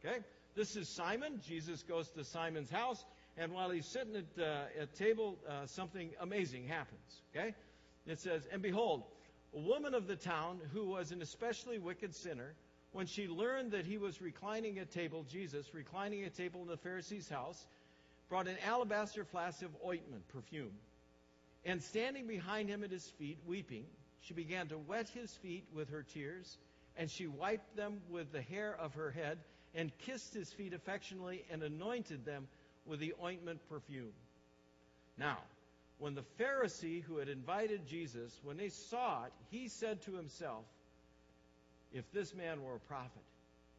Okay? 0.05 0.19
This 0.55 0.77
is 0.77 0.89
Simon. 0.89 1.41
Jesus 1.47 1.83
goes 1.83 2.09
to 2.11 2.25
Simon's 2.25 2.71
house, 2.71 3.05
and 3.37 3.53
while 3.53 3.71
he's 3.71 3.87
sitting 3.87 4.17
at 4.17 4.43
uh, 4.43 4.87
table, 4.99 5.39
uh, 5.49 5.67
something 5.67 6.11
amazing 6.21 6.67
happens. 6.67 7.23
Okay? 7.35 7.55
It 8.07 8.19
says, 8.19 8.47
And 8.53 8.61
behold, 8.61 9.05
a 9.55 9.61
woman 9.61 9.95
of 9.95 10.07
the 10.07 10.17
town 10.17 10.61
who 10.73 10.87
was 10.87 11.13
an 11.13 11.23
especially 11.23 11.79
wicked 11.79 12.15
sinner, 12.15 12.55
when 12.93 13.07
she 13.07 13.29
learned 13.29 13.71
that 13.73 13.87
he 13.87 13.99
was 13.99 14.21
reclining 14.21 14.79
at 14.79 14.91
table, 14.91 15.25
Jesus, 15.31 15.73
reclining 15.73 16.25
at 16.25 16.35
table 16.35 16.63
in 16.63 16.69
the 16.69 16.77
Pharisee's 16.77 17.29
house, 17.29 17.67
brought 18.31 18.47
an 18.47 18.57
alabaster 18.65 19.25
flask 19.25 19.61
of 19.63 19.71
ointment, 19.85 20.27
perfume. 20.29 20.73
And 21.67 21.83
standing 21.83 22.27
behind 22.27 22.71
him 22.71 22.83
at 22.85 22.91
his 22.91 23.07
feet, 23.19 23.39
weeping, 23.45 23.85
she 24.21 24.33
began 24.33 24.69
to 24.69 24.79
wet 24.79 25.09
his 25.11 25.35
feet 25.43 25.65
with 25.75 25.91
her 25.91 26.03
tears, 26.03 26.57
and 26.97 27.11
she 27.11 27.27
wiped 27.27 27.77
them 27.77 28.01
with 28.09 28.33
the 28.33 28.41
hair 28.41 28.75
of 28.81 28.95
her 28.95 29.11
head, 29.11 29.39
and 29.75 29.91
kissed 29.99 30.33
his 30.33 30.51
feet 30.53 30.73
affectionately, 30.73 31.45
and 31.51 31.63
anointed 31.63 32.25
them 32.25 32.47
with 32.87 33.01
the 33.01 33.15
ointment 33.23 33.61
perfume. 33.69 34.13
Now, 35.19 35.39
when 35.99 36.15
the 36.15 36.25
Pharisee 36.39 37.03
who 37.03 37.19
had 37.19 37.29
invited 37.29 37.87
Jesus, 37.87 38.41
when 38.43 38.57
they 38.57 38.71
saw 38.71 39.25
it, 39.25 39.33
he 39.51 39.69
said 39.69 40.01
to 40.03 40.15
himself, 40.15 40.65
If 41.93 42.11
this 42.13 42.35
man 42.35 42.63
were 42.63 42.77
a 42.77 42.81
prophet, 42.81 43.23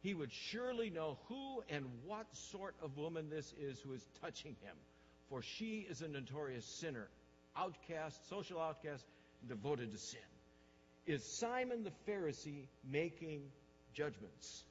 he 0.02 0.14
would 0.14 0.32
surely 0.32 0.90
know 0.90 1.16
who 1.28 1.62
and 1.68 1.86
what 2.04 2.26
sort 2.32 2.74
of 2.82 2.96
woman 2.96 3.30
this 3.30 3.54
is 3.58 3.80
who 3.80 3.92
is 3.92 4.04
touching 4.20 4.56
him, 4.62 4.74
for 5.28 5.42
she 5.42 5.86
is 5.88 6.02
a 6.02 6.08
notorious 6.08 6.66
sinner, 6.66 7.08
outcast, 7.56 8.28
social 8.28 8.60
outcast, 8.60 9.04
devoted 9.48 9.92
to 9.92 9.98
sin. 9.98 10.20
Is 11.06 11.24
Simon 11.24 11.84
the 11.84 11.92
Pharisee 12.10 12.66
making 12.90 13.42
judgments? 13.94 14.64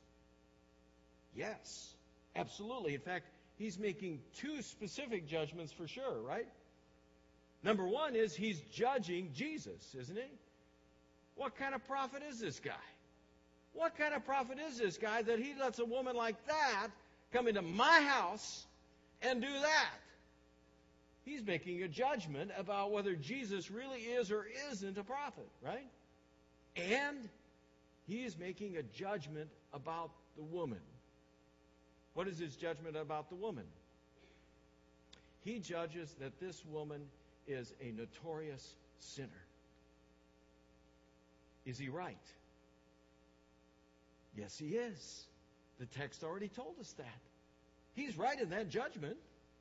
Yes, 1.33 1.93
absolutely. 2.35 2.93
In 2.93 3.01
fact, 3.01 3.25
he's 3.57 3.79
making 3.79 4.19
two 4.37 4.61
specific 4.61 5.27
judgments 5.27 5.71
for 5.71 5.87
sure, 5.87 6.21
right? 6.21 6.47
Number 7.63 7.87
one 7.87 8.15
is 8.15 8.35
he's 8.35 8.59
judging 8.73 9.31
Jesus, 9.33 9.95
isn't 9.97 10.17
he? 10.17 10.31
What 11.35 11.55
kind 11.55 11.73
of 11.73 11.85
prophet 11.87 12.21
is 12.29 12.39
this 12.39 12.59
guy? 12.59 12.73
What 13.73 13.97
kind 13.97 14.13
of 14.13 14.25
prophet 14.25 14.57
is 14.59 14.77
this 14.77 14.97
guy 14.97 15.21
that 15.21 15.39
he 15.39 15.53
lets 15.59 15.79
a 15.79 15.85
woman 15.85 16.15
like 16.15 16.35
that 16.47 16.87
come 17.31 17.47
into 17.47 17.61
my 17.61 18.01
house 18.01 18.65
and 19.21 19.41
do 19.41 19.51
that? 19.51 19.89
He's 21.23 21.45
making 21.45 21.83
a 21.83 21.87
judgment 21.87 22.51
about 22.57 22.91
whether 22.91 23.15
Jesus 23.15 23.69
really 23.69 23.99
is 23.99 24.31
or 24.31 24.45
isn't 24.71 24.97
a 24.97 25.03
prophet, 25.03 25.47
right? 25.63 25.87
And 26.75 27.29
he 28.07 28.23
is 28.23 28.37
making 28.37 28.77
a 28.77 28.83
judgment 28.83 29.49
about 29.73 30.11
the 30.35 30.43
woman. 30.43 30.81
What 32.13 32.27
is 32.27 32.39
his 32.39 32.55
judgment 32.55 32.97
about 32.97 33.29
the 33.29 33.35
woman? 33.35 33.65
He 35.43 35.59
judges 35.59 36.13
that 36.19 36.39
this 36.39 36.63
woman 36.65 37.01
is 37.47 37.73
a 37.81 37.91
notorious 37.91 38.75
sinner. 38.99 39.29
Is 41.65 41.77
he 41.77 41.89
right? 41.89 42.17
Yes, 44.35 44.57
he 44.57 44.75
is. 44.75 45.25
The 45.79 45.85
text 45.85 46.23
already 46.23 46.47
told 46.47 46.75
us 46.79 46.93
that. 46.93 47.19
He's 47.93 48.17
right 48.17 48.39
in 48.39 48.51
that 48.51 48.69
judgment, 48.69 49.17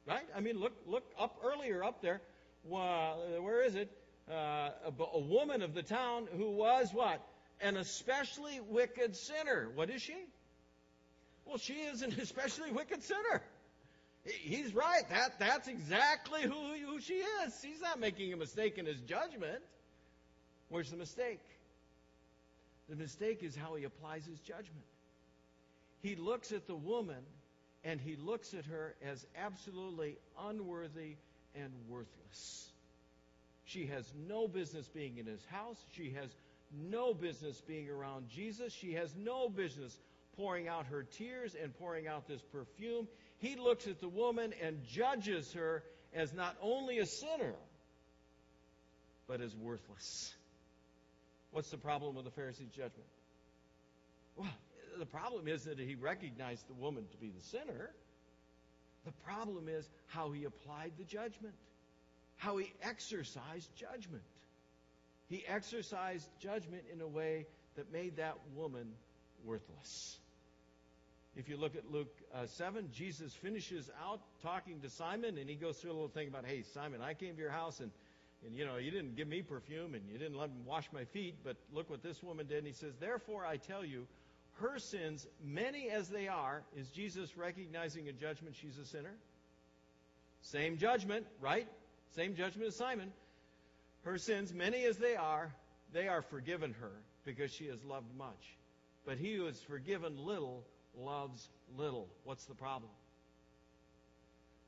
right? 0.07 0.27
I 0.37 0.41
mean, 0.41 0.59
look, 0.59 0.73
look 0.87 1.05
up 1.19 1.41
earlier 1.45 1.83
up 1.83 2.03
there. 2.03 2.21
where 2.63 3.63
is 3.63 3.75
it? 3.75 3.91
Uh, 4.31 4.71
a, 4.87 5.19
woman 5.19 5.63
of 5.63 5.75
the 5.75 5.83
town 5.83 6.29
who 6.37 6.51
was 6.51 6.91
what? 6.93 7.21
An 7.61 7.77
especially 7.77 8.61
wicked 8.69 9.17
sinner. 9.17 9.69
What 9.75 9.91
is 9.91 10.03
she? 10.03 10.17
Well, 11.45 11.59
she 11.59 11.73
is 11.73 12.03
an 12.03 12.15
especially 12.21 12.71
wicked 12.71 13.03
sinner. 13.03 13.43
He's 14.25 14.73
right. 14.75 15.03
That, 15.09 15.39
that's 15.39 15.67
exactly 15.67 16.43
who, 16.43 16.75
who 16.87 17.01
she 17.01 17.15
is. 17.15 17.61
He's 17.63 17.81
not 17.81 17.99
making 17.99 18.33
a 18.33 18.37
mistake 18.37 18.79
in 18.79 18.87
his 18.87 19.01
judgment. 19.01 19.63
Where's 20.69 20.91
the 20.91 20.97
mistake? 20.97 21.41
The 22.91 22.97
mistake 22.97 23.45
is 23.45 23.55
how 23.55 23.77
he 23.77 23.85
applies 23.85 24.27
his 24.27 24.41
judgment. 24.41 24.85
He 26.03 26.17
looks 26.17 26.51
at 26.51 26.67
the 26.67 26.75
woman 26.75 27.23
and 27.85 28.01
he 28.01 28.17
looks 28.17 28.53
at 28.53 28.65
her 28.67 28.97
as 29.07 29.25
absolutely 29.39 30.19
unworthy 30.39 31.15
and 31.55 31.73
worthless. 31.89 32.69
She 33.65 33.87
has 33.87 34.13
no 34.29 34.49
business 34.49 34.89
being 34.89 35.19
in 35.19 35.27
his 35.27 35.45
house. 35.47 35.79
She 35.93 36.11
has 36.21 36.29
no 36.73 37.15
business 37.15 37.61
being 37.61 37.89
around 37.89 38.29
Jesus. 38.29 38.73
She 38.73 38.95
has 38.95 39.15
no 39.17 39.49
business 39.49 39.97
pouring 40.37 40.67
out 40.67 40.87
her 40.87 41.05
tears 41.05 41.55
and 41.61 41.73
pouring 41.79 42.09
out 42.09 42.27
this 42.27 42.43
perfume. 42.53 43.07
He 43.39 43.55
looks 43.55 43.87
at 43.87 44.01
the 44.01 44.09
woman 44.09 44.53
and 44.65 44.83
judges 44.85 45.53
her 45.53 45.85
as 46.13 46.33
not 46.33 46.57
only 46.61 46.99
a 46.99 47.07
sinner, 47.07 47.55
but 49.29 49.41
as 49.41 49.55
worthless. 49.55 50.35
What's 51.53 51.71
the 51.71 51.79
problem 51.79 52.15
with 52.15 52.25
the 52.25 52.31
Pharisee's 52.31 52.71
judgment? 52.71 53.09
Well, 54.37 54.49
the 54.99 55.07
problem 55.07 55.49
is 55.49 55.65
that 55.65 55.79
he 55.79 55.95
recognized 55.95 56.69
the 56.69 56.75
woman 56.75 57.05
to 57.11 57.17
be 57.17 57.31
the 57.31 57.43
sinner. 57.43 57.91
The 59.05 59.13
problem 59.25 59.69
is 59.69 59.89
how 60.09 60.31
he 60.31 60.45
applied 60.45 60.93
the 60.99 61.05
judgment, 61.05 61.55
how 62.37 62.57
he 62.59 62.73
exercised 62.83 63.69
judgment. 63.75 64.23
He 65.29 65.45
exercised 65.47 66.29
judgment 66.41 66.83
in 66.93 67.01
a 67.01 67.07
way 67.07 67.47
that 67.77 67.93
made 67.93 68.17
that 68.17 68.37
woman 68.55 68.93
worthless. 69.45 70.19
If 71.37 71.49
you 71.49 71.57
look 71.57 71.77
at 71.77 71.91
Luke 71.91 72.13
uh, 72.35 72.47
7, 72.47 72.89
Jesus 72.93 73.33
finishes 73.35 73.89
out 74.05 74.21
talking 74.43 74.81
to 74.81 74.91
Simon, 74.91 75.39
and 75.39 75.49
he 75.49 75.55
goes 75.55 75.79
through 75.79 75.93
a 75.93 75.95
little 75.95 76.09
thing 76.09 76.29
about, 76.29 76.45
hey, 76.45 76.65
Simon, 76.75 77.01
I 77.01 77.15
came 77.15 77.37
to 77.37 77.41
your 77.41 77.53
house, 77.53 77.79
and, 77.79 77.93
and 78.47 78.55
you 78.55 78.65
know, 78.65 78.77
you 78.77 78.91
didn't 78.91 79.17
give 79.17 79.29
me 79.29 79.43
perfume, 79.43 79.95
and 79.95 80.03
you 80.11 80.19
didn't 80.19 80.39
let 80.39 80.51
me 80.51 80.61
wash 80.65 80.87
my 80.93 81.05
feet, 81.05 81.37
but 81.45 81.57
look 81.73 81.91
what 81.91 82.03
this 82.03 82.23
woman 82.23 82.47
did. 82.47 82.59
And 82.59 82.67
he 82.67 82.73
says, 82.73 82.95
therefore, 82.99 83.45
I 83.45 83.57
tell 83.57 83.85
you, 83.85 84.07
her 84.61 84.79
sins, 84.79 85.27
many 85.45 85.91
as 85.91 86.09
they 86.09 86.29
are, 86.29 86.63
is 86.77 86.89
Jesus 86.89 87.37
recognizing 87.37 88.09
a 88.09 88.13
judgment 88.13 88.57
she's 88.61 88.79
a 88.79 88.85
sinner? 88.85 89.15
Same 90.43 90.79
judgment, 90.79 91.27
right? 91.41 91.69
Same 92.15 92.35
judgment 92.35 92.69
as 92.69 92.77
Simon. 92.77 93.13
Her 94.05 94.19
sins, 94.19 94.55
many 94.55 94.85
as 94.85 94.97
they 94.97 95.17
are, 95.17 95.53
they 95.93 96.09
are 96.09 96.23
forgiven 96.23 96.75
her 96.81 96.93
because 97.25 97.53
she 97.53 97.67
has 97.67 97.85
loved 97.85 98.15
much. 98.17 98.57
But 99.05 99.19
he 99.19 99.35
who 99.35 99.47
is 99.47 99.61
forgiven 99.61 100.17
little 100.25 100.65
loves 100.99 101.49
little. 101.77 102.09
What's 102.25 102.45
the 102.47 102.55
problem? 102.55 102.91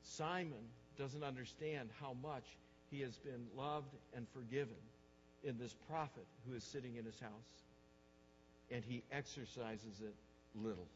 Simon 0.03 0.53
doesn't 0.97 1.23
understand 1.23 1.89
how 1.99 2.15
much 2.21 2.43
he 2.93 3.01
has 3.01 3.17
been 3.17 3.47
loved 3.57 3.95
and 4.15 4.27
forgiven 4.33 4.77
in 5.43 5.57
this 5.57 5.75
prophet 5.89 6.25
who 6.47 6.55
is 6.55 6.63
sitting 6.63 6.95
in 6.95 7.05
his 7.05 7.19
house. 7.19 7.31
And 8.71 8.83
he 8.83 9.03
exercises 9.11 9.99
it 9.99 10.13
little. 10.55 10.87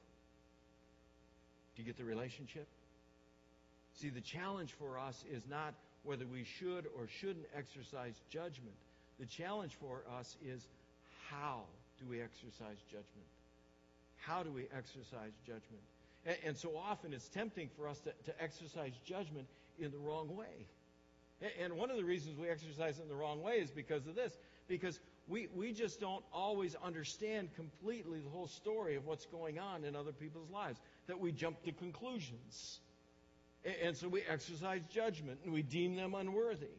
Do 1.76 1.82
you 1.82 1.86
get 1.86 1.98
the 1.98 2.06
relationship? 2.06 2.68
See, 3.96 4.10
the 4.10 4.22
challenge 4.22 4.74
for 4.78 5.00
us 5.00 5.24
is 5.32 5.42
not 5.50 5.74
whether 6.04 6.26
we 6.26 6.44
should 6.44 6.86
or 6.98 7.08
shouldn't 7.20 7.48
exercise 7.56 8.14
judgment. 8.30 8.76
The 9.20 9.26
challenge 9.26 9.76
for 9.82 10.04
us 10.20 10.38
is 10.46 10.62
how 11.30 11.64
do 12.00 12.06
we 12.08 12.22
exercise 12.22 12.78
judgment? 12.92 13.28
How 14.18 14.44
do 14.44 14.52
we 14.52 14.68
exercise 14.76 15.34
judgment? 15.46 15.82
And, 16.26 16.38
and 16.46 16.58
so 16.58 16.78
often 16.78 17.14
it's 17.14 17.28
tempting 17.28 17.70
for 17.76 17.88
us 17.88 18.00
to, 18.02 18.12
to 18.26 18.42
exercise 18.42 18.94
judgment 19.04 19.48
in 19.80 19.92
the 19.92 19.98
wrong 19.98 20.36
way. 20.36 20.68
And, 21.60 21.74
one 21.74 21.92
of 21.92 21.98
the 21.98 22.04
reasons 22.04 22.38
we 22.38 22.50
exercise 22.50 22.98
it 22.98 23.04
in 23.04 23.10
the 23.10 23.16
wrong 23.16 23.44
way 23.44 23.54
is 23.54 23.70
because 23.70 24.08
of 24.08 24.16
this. 24.16 24.36
Because 24.68 25.00
we, 25.28 25.48
we 25.56 25.72
just 25.72 26.00
don't 26.00 26.24
always 26.34 26.76
understand 26.84 27.50
completely 27.56 28.20
the 28.20 28.30
whole 28.30 28.48
story 28.48 28.96
of 28.96 29.06
what's 29.06 29.28
going 29.28 29.60
on 29.60 29.84
in 29.84 29.96
other 29.96 30.12
people's 30.12 30.50
lives. 30.50 30.80
That 31.06 31.20
we 31.20 31.32
jump 31.32 31.62
to 31.64 31.72
conclusions. 31.72 32.80
And, 33.64 33.76
and 33.84 33.98
so 33.98 34.08
we 34.08 34.24
exercise 34.24 34.82
judgment 34.90 35.40
and 35.44 35.54
we 35.54 35.62
deem 35.62 35.96
them 35.96 36.16
unworthy. 36.16 36.74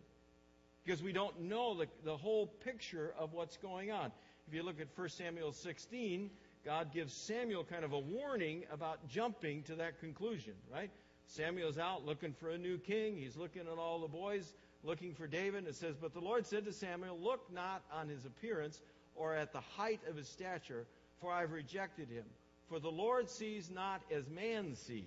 Because 0.84 1.02
we 1.02 1.12
don't 1.12 1.40
know 1.42 1.74
the, 1.74 1.86
the 2.04 2.16
whole 2.16 2.46
picture 2.46 3.14
of 3.18 3.34
what's 3.34 3.56
going 3.58 3.92
on. 3.92 4.10
If 4.48 4.54
you 4.54 4.62
look 4.62 4.80
at 4.80 4.88
1 4.96 5.08
Samuel 5.10 5.52
16, 5.52 6.30
God 6.64 6.92
gives 6.92 7.12
Samuel 7.12 7.62
kind 7.62 7.84
of 7.84 7.92
a 7.92 7.98
warning 7.98 8.64
about 8.72 9.06
jumping 9.08 9.62
to 9.64 9.76
that 9.76 10.00
conclusion, 10.00 10.54
right? 10.72 10.90
Samuel's 11.28 11.78
out 11.78 12.06
looking 12.06 12.32
for 12.32 12.48
a 12.48 12.58
new 12.58 12.78
king. 12.78 13.16
He's 13.16 13.36
looking 13.36 13.62
at 13.62 13.78
all 13.78 14.00
the 14.00 14.08
boys, 14.08 14.54
looking 14.82 15.14
for 15.14 15.26
David. 15.26 15.66
It 15.66 15.76
says, 15.76 15.94
But 16.00 16.14
the 16.14 16.20
Lord 16.20 16.46
said 16.46 16.64
to 16.64 16.72
Samuel, 16.72 17.18
Look 17.20 17.52
not 17.52 17.82
on 17.92 18.08
his 18.08 18.24
appearance 18.24 18.80
or 19.14 19.34
at 19.34 19.52
the 19.52 19.60
height 19.60 20.00
of 20.08 20.16
his 20.16 20.26
stature, 20.26 20.86
for 21.20 21.30
I 21.30 21.40
have 21.40 21.52
rejected 21.52 22.08
him. 22.08 22.24
For 22.68 22.80
the 22.80 22.90
Lord 22.90 23.28
sees 23.28 23.70
not 23.70 24.02
as 24.10 24.28
man 24.30 24.74
sees. 24.74 25.04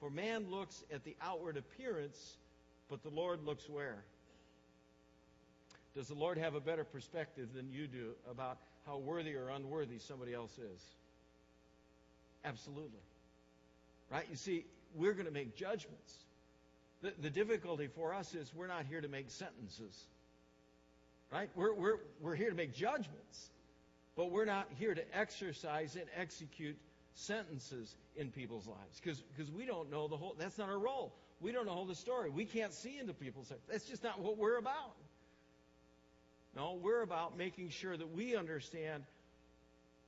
For 0.00 0.10
man 0.10 0.50
looks 0.50 0.84
at 0.92 1.04
the 1.04 1.16
outward 1.20 1.56
appearance, 1.56 2.36
but 2.88 3.02
the 3.02 3.10
Lord 3.10 3.42
looks 3.44 3.68
where? 3.68 4.04
Does 5.94 6.08
the 6.08 6.14
Lord 6.14 6.36
have 6.38 6.54
a 6.54 6.60
better 6.60 6.84
perspective 6.84 7.48
than 7.54 7.72
you 7.72 7.86
do 7.86 8.10
about 8.30 8.58
how 8.86 8.98
worthy 8.98 9.34
or 9.34 9.48
unworthy 9.48 9.98
somebody 9.98 10.34
else 10.34 10.56
is? 10.58 10.82
Absolutely. 12.44 13.00
Right? 14.10 14.24
You 14.30 14.36
see, 14.36 14.64
we're 14.94 15.12
going 15.12 15.26
to 15.26 15.32
make 15.32 15.56
judgments. 15.56 16.14
The, 17.02 17.12
the 17.20 17.30
difficulty 17.30 17.88
for 17.94 18.14
us 18.14 18.34
is 18.34 18.52
we're 18.54 18.66
not 18.66 18.86
here 18.88 19.00
to 19.00 19.08
make 19.08 19.30
sentences. 19.30 20.06
Right? 21.32 21.50
We're, 21.54 21.74
we're, 21.74 21.96
we're 22.20 22.34
here 22.34 22.50
to 22.50 22.56
make 22.56 22.74
judgments. 22.74 23.50
But 24.16 24.30
we're 24.32 24.46
not 24.46 24.68
here 24.78 24.94
to 24.94 25.16
exercise 25.16 25.94
and 25.94 26.06
execute 26.16 26.76
sentences 27.18 27.94
in 28.16 28.30
people's 28.30 28.66
lives 28.66 29.00
because 29.02 29.50
we 29.52 29.66
don't 29.66 29.90
know 29.90 30.06
the 30.06 30.16
whole 30.16 30.36
that's 30.38 30.56
not 30.56 30.68
our 30.68 30.78
role 30.78 31.12
we 31.40 31.50
don't 31.50 31.66
know 31.66 31.84
the 31.84 31.94
story 31.94 32.30
we 32.30 32.44
can't 32.44 32.72
see 32.72 32.96
into 32.98 33.12
people's 33.12 33.50
lives 33.50 33.62
that's 33.68 33.84
just 33.86 34.04
not 34.04 34.20
what 34.20 34.38
we're 34.38 34.56
about 34.56 34.94
no 36.54 36.78
we're 36.80 37.02
about 37.02 37.36
making 37.36 37.70
sure 37.70 37.96
that 37.96 38.14
we 38.14 38.36
understand 38.36 39.02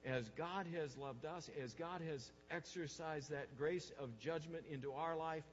as 0.05 0.29
god 0.37 0.67
has 0.75 0.97
loved 0.97 1.25
us 1.25 1.51
as 1.63 1.75
god 1.75 2.01
has 2.09 2.31
exercised 2.51 3.31
that 3.31 3.47
grace 3.59 3.93
of 3.99 4.19
judgment 4.19 4.65
into 4.71 4.93
our 4.93 5.17
life 5.17 5.45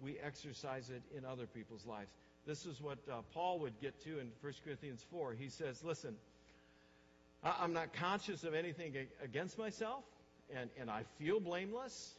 we 0.00 0.16
exercise 0.24 0.90
it 0.90 1.02
in 1.16 1.24
other 1.24 1.46
people's 1.46 1.86
lives 1.86 2.10
this 2.46 2.64
is 2.66 2.80
what 2.80 2.98
uh, 3.10 3.16
paul 3.34 3.58
would 3.58 3.78
get 3.80 3.98
to 4.02 4.18
in 4.20 4.30
1 4.40 4.52
corinthians 4.64 5.04
4 5.10 5.34
he 5.38 5.48
says 5.48 5.82
listen 5.82 6.14
i'm 7.42 7.72
not 7.72 7.92
conscious 7.92 8.44
of 8.44 8.54
anything 8.54 8.94
against 9.22 9.58
myself 9.58 10.04
and, 10.54 10.70
and 10.80 10.90
I 10.90 11.02
feel 11.18 11.40
blameless, 11.40 12.14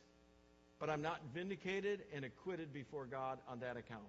but 0.80 0.90
I'm 0.90 1.02
not 1.02 1.20
vindicated 1.34 2.04
and 2.14 2.24
acquitted 2.24 2.74
before 2.74 3.06
God 3.06 3.40
on 3.48 3.60
that 3.60 3.78
account. 3.78 4.04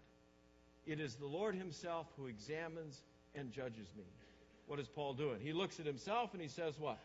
It 0.87 1.01
is 1.01 1.15
the 1.15 1.27
Lord 1.27 1.55
Himself 1.55 2.07
who 2.17 2.27
examines 2.27 3.03
and 3.35 3.53
judges 3.53 3.89
me. 3.97 4.05
What 4.67 4.79
is 4.79 4.89
Paul 4.89 5.15
doing? 5.15 5.39
He 5.43 5.53
looks 5.53 5.81
at 5.81 5.87
himself 5.87 6.33
and 6.33 6.41
he 6.41 6.49
says, 6.49 6.79
What? 6.79 6.99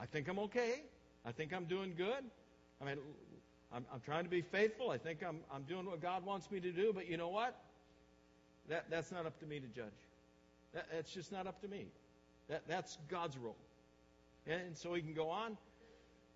I 0.00 0.06
think 0.06 0.28
I'm 0.28 0.38
okay. 0.40 0.82
I 1.24 1.32
think 1.32 1.52
I'm 1.52 1.66
doing 1.66 1.94
good. 1.96 2.24
I 2.80 2.84
mean, 2.84 2.96
I'm, 3.72 3.84
I'm 3.92 4.00
trying 4.00 4.24
to 4.24 4.30
be 4.30 4.40
faithful. 4.40 4.90
I 4.90 4.98
think 4.98 5.22
I'm, 5.26 5.40
I'm 5.52 5.62
doing 5.62 5.86
what 5.86 6.00
God 6.00 6.24
wants 6.24 6.50
me 6.50 6.60
to 6.60 6.72
do, 6.72 6.92
but 6.94 7.08
you 7.08 7.16
know 7.16 7.28
what? 7.28 7.54
That, 8.68 8.86
that's 8.90 9.12
not 9.12 9.26
up 9.26 9.38
to 9.40 9.46
me 9.46 9.60
to 9.60 9.66
judge. 9.66 9.92
That, 10.72 10.86
that's 10.92 11.12
just 11.12 11.30
not 11.30 11.46
up 11.46 11.60
to 11.62 11.68
me. 11.68 11.86
That, 12.48 12.62
that's 12.66 12.96
God's 13.08 13.36
role. 13.36 13.56
And 14.46 14.76
so 14.76 14.94
he 14.94 15.02
can 15.02 15.14
go 15.14 15.28
on 15.28 15.56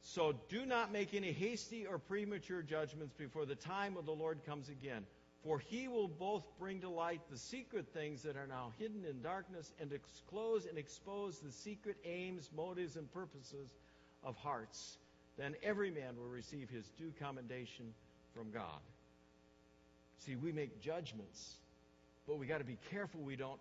so 0.05 0.35
do 0.51 0.67
not 0.67 0.93
make 0.93 1.15
any 1.15 1.33
hasty 1.33 1.87
or 1.87 1.99
premature 1.99 2.63
judgments 2.63 3.15
before 3.17 3.47
the 3.47 3.55
time 3.55 3.97
of 3.97 4.05
the 4.05 4.13
Lord 4.13 4.45
comes 4.45 4.69
again. 4.69 5.05
For 5.45 5.59
he 5.59 5.89
will 5.89 6.09
both 6.09 6.43
bring 6.59 6.81
to 6.81 6.89
light 6.89 7.21
the 7.31 7.37
secret 7.37 7.87
things 7.93 8.23
that 8.23 8.37
are 8.37 8.47
now 8.47 8.73
hidden 8.79 9.05
in 9.05 9.21
darkness 9.21 9.71
and 9.79 9.91
disclose 9.91 10.65
and 10.65 10.79
expose 10.79 11.39
the 11.39 11.53
secret 11.53 11.97
aims, 12.07 12.49
motives, 12.57 12.97
and 12.97 13.13
purposes 13.13 13.69
of 14.23 14.37
hearts. 14.37 14.97
Then 15.37 15.55
every 15.63 15.91
man 15.91 16.17
will 16.17 16.29
receive 16.29 16.71
his 16.71 16.89
due 16.97 17.13
commendation 17.21 17.93
from 18.35 18.51
God. 18.53 18.81
See, 20.25 20.35
we 20.35 20.51
make 20.51 20.81
judgments, 20.81 21.57
but 22.27 22.39
we 22.39 22.47
got 22.47 22.59
to 22.59 22.65
be 22.65 22.79
careful 22.91 23.21
we 23.21 23.37
don't 23.37 23.61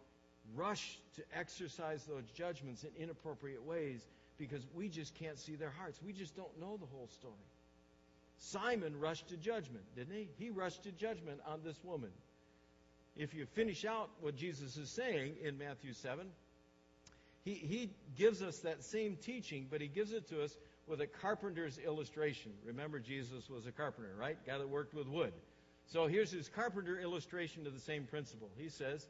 rush 0.55 0.99
to 1.17 1.23
exercise 1.37 2.05
those 2.05 2.23
judgments 2.33 2.85
in 2.85 2.91
inappropriate 3.03 3.63
ways 3.63 3.99
because 4.37 4.65
we 4.73 4.87
just 4.87 5.15
can't 5.15 5.37
see 5.37 5.55
their 5.55 5.71
hearts. 5.71 5.99
We 6.05 6.13
just 6.13 6.35
don't 6.35 6.59
know 6.61 6.77
the 6.77 6.85
whole 6.85 7.09
story. 7.11 7.33
Simon 8.43 9.00
rushed 9.00 9.29
to 9.29 9.38
judgment, 9.38 9.83
didn't 9.95 10.15
he? 10.15 10.29
He 10.38 10.50
rushed 10.50 10.83
to 10.83 10.91
judgment 10.91 11.39
on 11.47 11.62
this 11.63 11.81
woman. 11.83 12.09
If 13.15 13.34
you 13.34 13.45
finish 13.45 13.86
out 13.86 14.10
what 14.19 14.36
Jesus 14.36 14.75
is 14.75 14.89
saying 14.89 15.36
in 15.41 15.58
Matthew 15.58 15.93
7, 15.93 16.27
he, 17.45 17.53
he 17.53 17.89
gives 18.17 18.41
us 18.41 18.60
that 18.60 18.84
same 18.84 19.17
teaching, 19.17 19.67
but 19.69 19.79
he 19.79 19.88
gives 19.88 20.12
it 20.12 20.27
to 20.29 20.43
us 20.43 20.58
with 20.88 20.99
a 20.99 21.08
carpenter's 21.08 21.77
illustration. 21.77 22.51
Remember, 22.65 22.99
Jesus 22.99 23.49
was 23.49 23.65
a 23.65 23.71
carpenter, 23.71 24.13
right? 24.19 24.38
Guy 24.45 24.58
that 24.58 24.67
worked 24.67 24.93
with 24.93 25.08
wood. 25.08 25.34
So 25.86 26.08
here's 26.08 26.32
his 26.32 26.49
carpenter 26.49 26.99
illustration 26.99 27.65
of 27.65 27.73
the 27.73 27.79
same 27.79 28.06
principle. 28.06 28.49
He 28.58 28.69
says, 28.69 29.08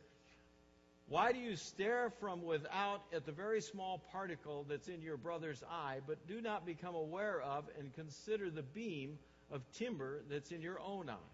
why 1.08 1.32
do 1.32 1.40
you 1.40 1.56
stare 1.56 2.12
from 2.20 2.44
without 2.44 3.02
at 3.14 3.26
the 3.26 3.32
very 3.32 3.62
small 3.62 4.02
particle 4.12 4.66
that's 4.68 4.88
in 4.88 5.02
your 5.02 5.18
brother's 5.18 5.64
eye, 5.70 6.00
but 6.08 6.28
do 6.28 6.42
not 6.42 6.66
become 6.66 6.96
aware 6.96 7.42
of 7.42 7.66
and 7.78 7.94
consider 7.94 8.50
the 8.50 8.64
beam 8.64 9.18
of 9.52 9.62
timber 9.74 10.24
that's 10.30 10.52
in 10.52 10.62
your 10.62 10.80
own 10.80 11.10
eye? 11.10 11.34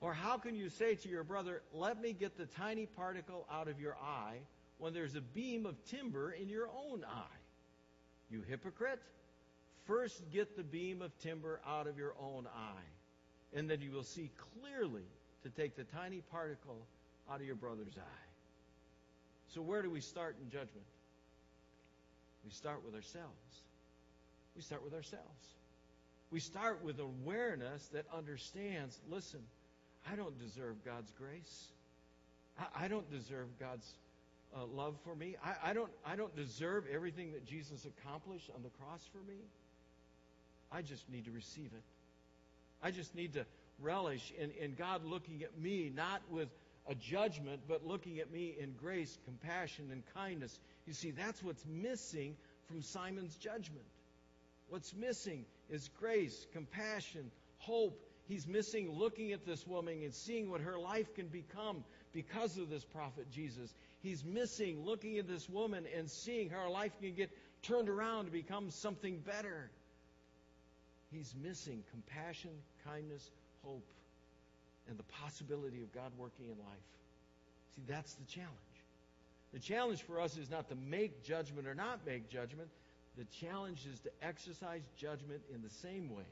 Or 0.00 0.12
how 0.12 0.38
can 0.38 0.54
you 0.54 0.68
say 0.68 0.94
to 0.94 1.08
your 1.08 1.24
brother, 1.24 1.62
Let 1.72 2.00
me 2.00 2.12
get 2.12 2.36
the 2.36 2.46
tiny 2.46 2.86
particle 2.86 3.46
out 3.52 3.68
of 3.68 3.80
your 3.80 3.96
eye, 3.96 4.38
when 4.78 4.94
there's 4.94 5.14
a 5.14 5.20
beam 5.20 5.66
of 5.66 5.76
timber 5.86 6.32
in 6.32 6.48
your 6.48 6.68
own 6.68 7.04
eye? 7.04 7.38
You 8.30 8.42
hypocrite! 8.48 9.00
First 9.86 10.22
get 10.32 10.56
the 10.56 10.62
beam 10.62 11.02
of 11.02 11.16
timber 11.18 11.60
out 11.66 11.86
of 11.86 11.98
your 11.98 12.14
own 12.20 12.46
eye, 12.46 13.56
and 13.58 13.68
then 13.68 13.80
you 13.80 13.90
will 13.90 14.04
see 14.04 14.30
clearly 14.60 15.04
to 15.42 15.50
take 15.50 15.76
the 15.76 15.84
tiny 15.84 16.22
particle 16.30 16.86
out 17.30 17.40
of 17.40 17.46
your 17.46 17.56
brother's 17.56 17.96
eye. 17.96 18.29
So, 19.54 19.60
where 19.62 19.82
do 19.82 19.90
we 19.90 20.00
start 20.00 20.36
in 20.42 20.48
judgment? 20.50 20.86
We 22.44 22.50
start 22.50 22.84
with 22.84 22.94
ourselves. 22.94 23.62
We 24.56 24.62
start 24.62 24.84
with 24.84 24.94
ourselves. 24.94 25.26
We 26.30 26.40
start 26.40 26.84
with 26.84 27.00
awareness 27.00 27.88
that 27.88 28.04
understands 28.16 28.98
listen, 29.10 29.40
I 30.10 30.16
don't 30.16 30.38
deserve 30.38 30.84
God's 30.84 31.12
grace. 31.18 31.66
I, 32.76 32.88
don't 32.88 33.10
deserve 33.10 33.46
God's 33.58 33.86
uh, 34.54 34.66
love 34.66 34.96
for 35.04 35.14
me. 35.14 35.36
I, 35.42 35.70
I, 35.70 35.72
don't, 35.72 35.90
I 36.04 36.16
don't 36.16 36.34
deserve 36.36 36.84
everything 36.92 37.32
that 37.32 37.46
Jesus 37.46 37.86
accomplished 37.86 38.50
on 38.54 38.62
the 38.62 38.68
cross 38.70 39.00
for 39.12 39.18
me. 39.26 39.38
I 40.70 40.82
just 40.82 41.08
need 41.10 41.24
to 41.24 41.30
receive 41.30 41.70
it. 41.72 41.82
I 42.82 42.90
just 42.90 43.14
need 43.14 43.34
to 43.34 43.46
relish 43.80 44.32
in, 44.38 44.50
in 44.62 44.74
God 44.74 45.04
looking 45.04 45.42
at 45.42 45.58
me, 45.58 45.90
not 45.94 46.20
with 46.30 46.48
a 46.88 46.94
judgment, 46.94 47.60
but 47.68 47.86
looking 47.86 48.18
at 48.18 48.30
me 48.32 48.56
in 48.58 48.72
grace, 48.72 49.18
compassion, 49.24 49.88
and 49.92 50.02
kindness. 50.14 50.58
You 50.86 50.92
see, 50.92 51.10
that's 51.10 51.42
what's 51.42 51.64
missing 51.66 52.36
from 52.66 52.82
Simon's 52.82 53.36
judgment. 53.36 53.84
What's 54.68 54.94
missing 54.94 55.44
is 55.68 55.88
grace, 55.98 56.46
compassion, 56.52 57.30
hope. 57.58 58.00
He's 58.28 58.46
missing 58.46 58.92
looking 58.92 59.32
at 59.32 59.44
this 59.44 59.66
woman 59.66 60.02
and 60.02 60.14
seeing 60.14 60.50
what 60.50 60.60
her 60.60 60.78
life 60.78 61.14
can 61.14 61.26
become 61.26 61.84
because 62.12 62.56
of 62.56 62.70
this 62.70 62.84
prophet 62.84 63.30
Jesus. 63.30 63.74
He's 64.02 64.24
missing 64.24 64.84
looking 64.84 65.18
at 65.18 65.28
this 65.28 65.48
woman 65.48 65.84
and 65.96 66.08
seeing 66.08 66.48
how 66.48 66.62
her 66.62 66.70
life 66.70 66.92
can 67.00 67.14
get 67.14 67.30
turned 67.62 67.88
around 67.88 68.26
to 68.26 68.30
become 68.30 68.70
something 68.70 69.18
better. 69.18 69.70
He's 71.12 71.34
missing 71.42 71.82
compassion, 71.92 72.52
kindness, 72.84 73.30
hope 73.64 73.84
and 74.90 74.98
the 74.98 75.04
possibility 75.24 75.82
of 75.82 75.92
God 75.94 76.12
working 76.18 76.46
in 76.46 76.58
life. 76.58 76.86
See, 77.76 77.82
that's 77.88 78.12
the 78.14 78.26
challenge. 78.26 78.50
The 79.52 79.58
challenge 79.58 80.02
for 80.02 80.20
us 80.20 80.36
is 80.36 80.50
not 80.50 80.68
to 80.68 80.74
make 80.74 81.24
judgment 81.24 81.66
or 81.66 81.74
not 81.74 82.00
make 82.06 82.28
judgment. 82.28 82.68
The 83.16 83.24
challenge 83.40 83.86
is 83.92 83.98
to 84.00 84.10
exercise 84.22 84.82
judgment 84.96 85.40
in 85.54 85.62
the 85.62 85.70
same 85.70 86.14
way 86.14 86.28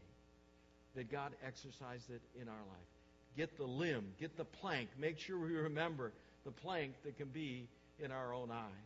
that 0.94 1.10
God 1.10 1.32
exercised 1.46 2.10
it 2.10 2.20
in 2.40 2.48
our 2.48 2.54
life. 2.54 2.88
Get 3.36 3.56
the 3.56 3.64
limb, 3.64 4.04
get 4.20 4.36
the 4.36 4.44
plank. 4.44 4.88
Make 4.98 5.18
sure 5.18 5.38
we 5.38 5.54
remember 5.54 6.12
the 6.44 6.50
plank 6.50 6.94
that 7.04 7.16
can 7.16 7.28
be 7.28 7.68
in 8.02 8.10
our 8.10 8.32
own 8.32 8.50
eye. 8.50 8.80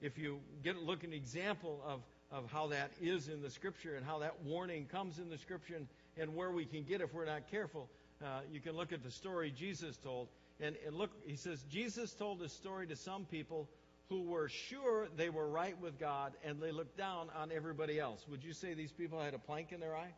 If 0.00 0.18
you 0.18 0.38
get 0.64 0.76
look 0.82 1.04
an 1.04 1.12
example 1.12 1.80
of, 1.86 2.00
of 2.32 2.50
how 2.50 2.68
that 2.68 2.90
is 3.00 3.28
in 3.28 3.42
the 3.42 3.50
Scripture 3.50 3.96
and 3.96 4.04
how 4.04 4.20
that 4.20 4.42
warning 4.44 4.86
comes 4.86 5.18
in 5.18 5.28
the 5.28 5.38
Scripture 5.38 5.74
and, 5.76 5.86
and 6.16 6.34
where 6.34 6.50
we 6.50 6.64
can 6.64 6.84
get 6.84 7.00
if 7.00 7.12
we're 7.12 7.26
not 7.26 7.50
careful, 7.50 7.88
uh, 8.22 8.40
you 8.52 8.60
can 8.60 8.76
look 8.76 8.92
at 8.92 9.02
the 9.02 9.10
story 9.10 9.50
Jesus 9.50 9.96
told. 9.96 10.28
And, 10.60 10.76
and 10.86 10.94
look, 10.94 11.10
he 11.26 11.36
says, 11.36 11.62
Jesus 11.70 12.12
told 12.12 12.40
this 12.40 12.52
story 12.52 12.86
to 12.88 12.96
some 12.96 13.24
people 13.24 13.68
who 14.08 14.22
were 14.22 14.48
sure 14.48 15.08
they 15.16 15.30
were 15.30 15.48
right 15.48 15.80
with 15.80 15.98
God 15.98 16.32
and 16.44 16.60
they 16.60 16.72
looked 16.72 16.98
down 16.98 17.28
on 17.36 17.50
everybody 17.52 17.98
else. 17.98 18.26
Would 18.28 18.44
you 18.44 18.52
say 18.52 18.74
these 18.74 18.92
people 18.92 19.20
had 19.20 19.34
a 19.34 19.38
plank 19.38 19.72
in 19.72 19.80
their 19.80 19.96
eye? 19.96 20.12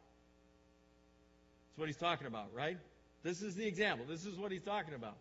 That's 1.69 1.79
what 1.79 1.89
he's 1.89 1.97
talking 1.97 2.27
about, 2.27 2.53
right? 2.55 2.79
This 3.23 3.43
is 3.43 3.55
the 3.55 3.67
example. 3.67 4.05
This 4.09 4.27
is 4.27 4.37
what 4.37 4.51
he's 4.51 4.63
talking 4.63 4.95
about. 4.95 5.17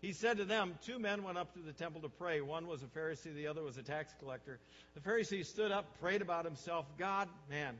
He 0.00 0.12
said 0.12 0.38
to 0.38 0.44
them, 0.44 0.78
Two 0.86 0.98
men 0.98 1.22
went 1.22 1.36
up 1.36 1.52
to 1.54 1.60
the 1.60 1.72
temple 1.72 2.00
to 2.02 2.08
pray. 2.08 2.40
One 2.40 2.66
was 2.66 2.82
a 2.82 2.86
Pharisee, 2.86 3.34
the 3.34 3.48
other 3.48 3.62
was 3.62 3.76
a 3.76 3.82
tax 3.82 4.14
collector. 4.18 4.58
The 4.94 5.00
Pharisee 5.00 5.44
stood 5.44 5.72
up, 5.72 6.00
prayed 6.00 6.22
about 6.22 6.44
himself. 6.44 6.86
God, 6.98 7.28
man, 7.50 7.76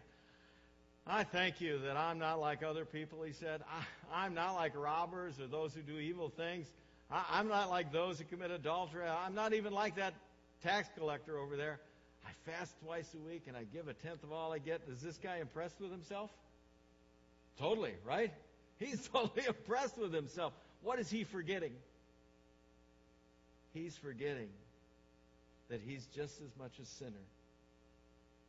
I 1.06 1.24
thank 1.24 1.60
you 1.60 1.78
that 1.80 1.96
I'm 1.96 2.18
not 2.18 2.40
like 2.40 2.62
other 2.62 2.84
people, 2.84 3.22
he 3.22 3.32
said. 3.32 3.62
I, 4.12 4.26
am 4.26 4.34
not 4.34 4.54
like 4.54 4.76
robbers 4.76 5.40
or 5.40 5.46
those 5.46 5.74
who 5.74 5.80
do 5.82 5.98
evil 5.98 6.28
things. 6.28 6.66
I, 7.10 7.24
I'm 7.32 7.48
not 7.48 7.70
like 7.70 7.92
those 7.92 8.18
who 8.18 8.24
commit 8.24 8.50
adultery. 8.50 9.04
I'm 9.04 9.34
not 9.34 9.54
even 9.54 9.72
like 9.72 9.96
that 9.96 10.14
tax 10.62 10.88
collector 10.96 11.38
over 11.38 11.56
there. 11.56 11.80
I 12.26 12.50
fast 12.50 12.74
twice 12.84 13.08
a 13.14 13.18
week 13.18 13.44
and 13.48 13.56
I 13.56 13.64
give 13.64 13.88
a 13.88 13.94
tenth 13.94 14.22
of 14.22 14.32
all 14.32 14.52
I 14.52 14.58
get. 14.58 14.82
Is 14.88 15.00
this 15.00 15.16
guy 15.16 15.38
impressed 15.38 15.80
with 15.80 15.90
himself? 15.90 16.30
Totally, 17.58 17.94
right? 18.04 18.32
He's 18.78 19.08
totally 19.08 19.44
impressed 19.48 19.98
with 19.98 20.12
himself. 20.12 20.52
What 20.82 20.98
is 20.98 21.10
he 21.10 21.24
forgetting? 21.24 21.72
He's 23.72 23.96
forgetting 23.96 24.48
that 25.68 25.80
he's 25.80 26.06
just 26.06 26.40
as 26.40 26.50
much 26.58 26.72
a 26.82 26.84
sinner, 26.84 27.26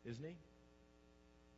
isn't 0.05 0.23
he? 0.23 0.35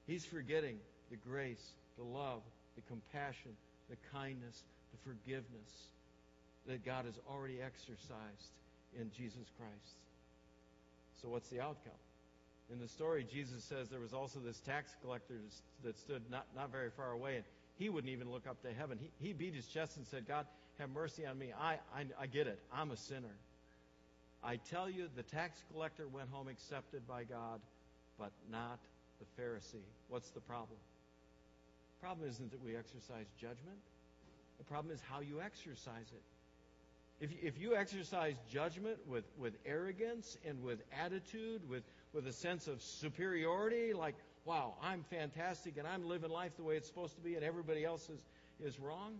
He's 0.07 0.25
forgetting 0.25 0.77
the 1.09 1.17
grace, 1.17 1.71
the 1.97 2.03
love, 2.03 2.41
the 2.75 2.81
compassion, 2.81 3.51
the 3.89 3.97
kindness, 4.11 4.63
the 4.91 5.09
forgiveness 5.09 5.87
that 6.67 6.85
God 6.85 7.05
has 7.05 7.15
already 7.29 7.61
exercised 7.61 8.51
in 8.99 9.11
Jesus 9.11 9.51
Christ. 9.57 9.95
So, 11.21 11.29
what's 11.29 11.49
the 11.49 11.61
outcome? 11.61 11.93
In 12.71 12.79
the 12.79 12.87
story, 12.87 13.25
Jesus 13.31 13.63
says 13.63 13.89
there 13.89 13.99
was 13.99 14.13
also 14.13 14.39
this 14.39 14.59
tax 14.59 14.95
collector 15.01 15.35
that 15.83 15.99
stood 15.99 16.21
not, 16.31 16.47
not 16.55 16.71
very 16.71 16.89
far 16.89 17.11
away, 17.11 17.35
and 17.35 17.43
he 17.77 17.89
wouldn't 17.89 18.11
even 18.11 18.31
look 18.31 18.47
up 18.47 18.61
to 18.63 18.73
heaven. 18.73 18.97
He, 18.99 19.27
he 19.27 19.33
beat 19.33 19.53
his 19.53 19.67
chest 19.67 19.97
and 19.97 20.07
said, 20.07 20.27
God, 20.27 20.45
have 20.79 20.89
mercy 20.89 21.25
on 21.25 21.37
me. 21.37 21.53
I, 21.59 21.73
I, 21.95 22.05
I 22.19 22.27
get 22.27 22.47
it. 22.47 22.59
I'm 22.73 22.91
a 22.91 22.97
sinner. 22.97 23.35
I 24.43 24.57
tell 24.69 24.89
you, 24.89 25.07
the 25.15 25.23
tax 25.23 25.61
collector 25.71 26.07
went 26.07 26.29
home 26.29 26.47
accepted 26.47 27.07
by 27.07 27.23
God, 27.23 27.59
but 28.17 28.31
not 28.51 28.79
the 29.19 29.41
Pharisee. 29.41 29.85
What's 30.09 30.29
the 30.29 30.41
problem? 30.41 30.79
The 31.99 32.05
problem 32.05 32.29
isn't 32.29 32.51
that 32.51 32.63
we 32.63 32.75
exercise 32.75 33.27
judgment. 33.39 33.79
The 34.57 34.63
problem 34.63 34.93
is 34.93 35.01
how 35.09 35.21
you 35.21 35.41
exercise 35.41 36.11
it. 36.11 36.21
If 37.19 37.31
you, 37.31 37.37
if 37.41 37.59
you 37.59 37.75
exercise 37.75 38.35
judgment 38.51 38.97
with, 39.07 39.23
with 39.37 39.53
arrogance 39.65 40.37
and 40.45 40.61
with 40.61 40.81
attitude, 41.03 41.67
with, 41.69 41.83
with 42.11 42.27
a 42.27 42.33
sense 42.33 42.67
of 42.67 42.81
superiority, 42.81 43.93
like, 43.93 44.15
wow, 44.45 44.73
I'm 44.81 45.03
fantastic 45.09 45.77
and 45.77 45.87
I'm 45.87 46.07
living 46.07 46.29
life 46.29 46.51
the 46.57 46.63
way 46.63 46.75
it's 46.75 46.87
supposed 46.87 47.15
to 47.15 47.21
be 47.21 47.35
and 47.35 47.43
everybody 47.43 47.85
else 47.85 48.09
is, 48.09 48.19
is 48.61 48.79
wrong, 48.79 49.15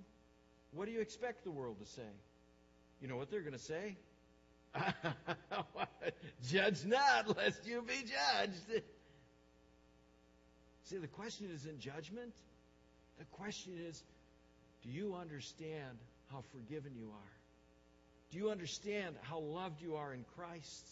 what 0.72 0.86
do 0.86 0.92
you 0.92 1.02
expect 1.02 1.44
the 1.44 1.52
world 1.52 1.80
to 1.80 1.86
say? 1.86 2.02
You 3.02 3.08
know 3.08 3.16
what 3.16 3.30
they're 3.30 3.42
going 3.42 3.54
to 3.54 3.60
say? 3.60 3.98
Judge 6.50 6.86
not, 6.86 7.38
lest 7.38 7.66
you 7.68 7.82
be 7.84 8.04
judged. 8.04 8.84
See, 10.84 10.98
the 10.98 11.08
question 11.08 11.50
isn't 11.54 11.80
judgment. 11.80 12.34
The 13.18 13.26
question 13.26 13.74
is, 13.88 14.04
do 14.84 14.90
you 14.90 15.16
understand 15.16 15.98
how 16.32 16.44
forgiven 16.52 16.92
you 16.98 17.08
are? 17.08 17.34
Do 18.32 18.38
you 18.38 18.50
understand 18.50 19.16
how 19.22 19.40
loved 19.40 19.82
you 19.82 19.96
are 19.96 20.14
in 20.14 20.26
Christ? 20.36 20.88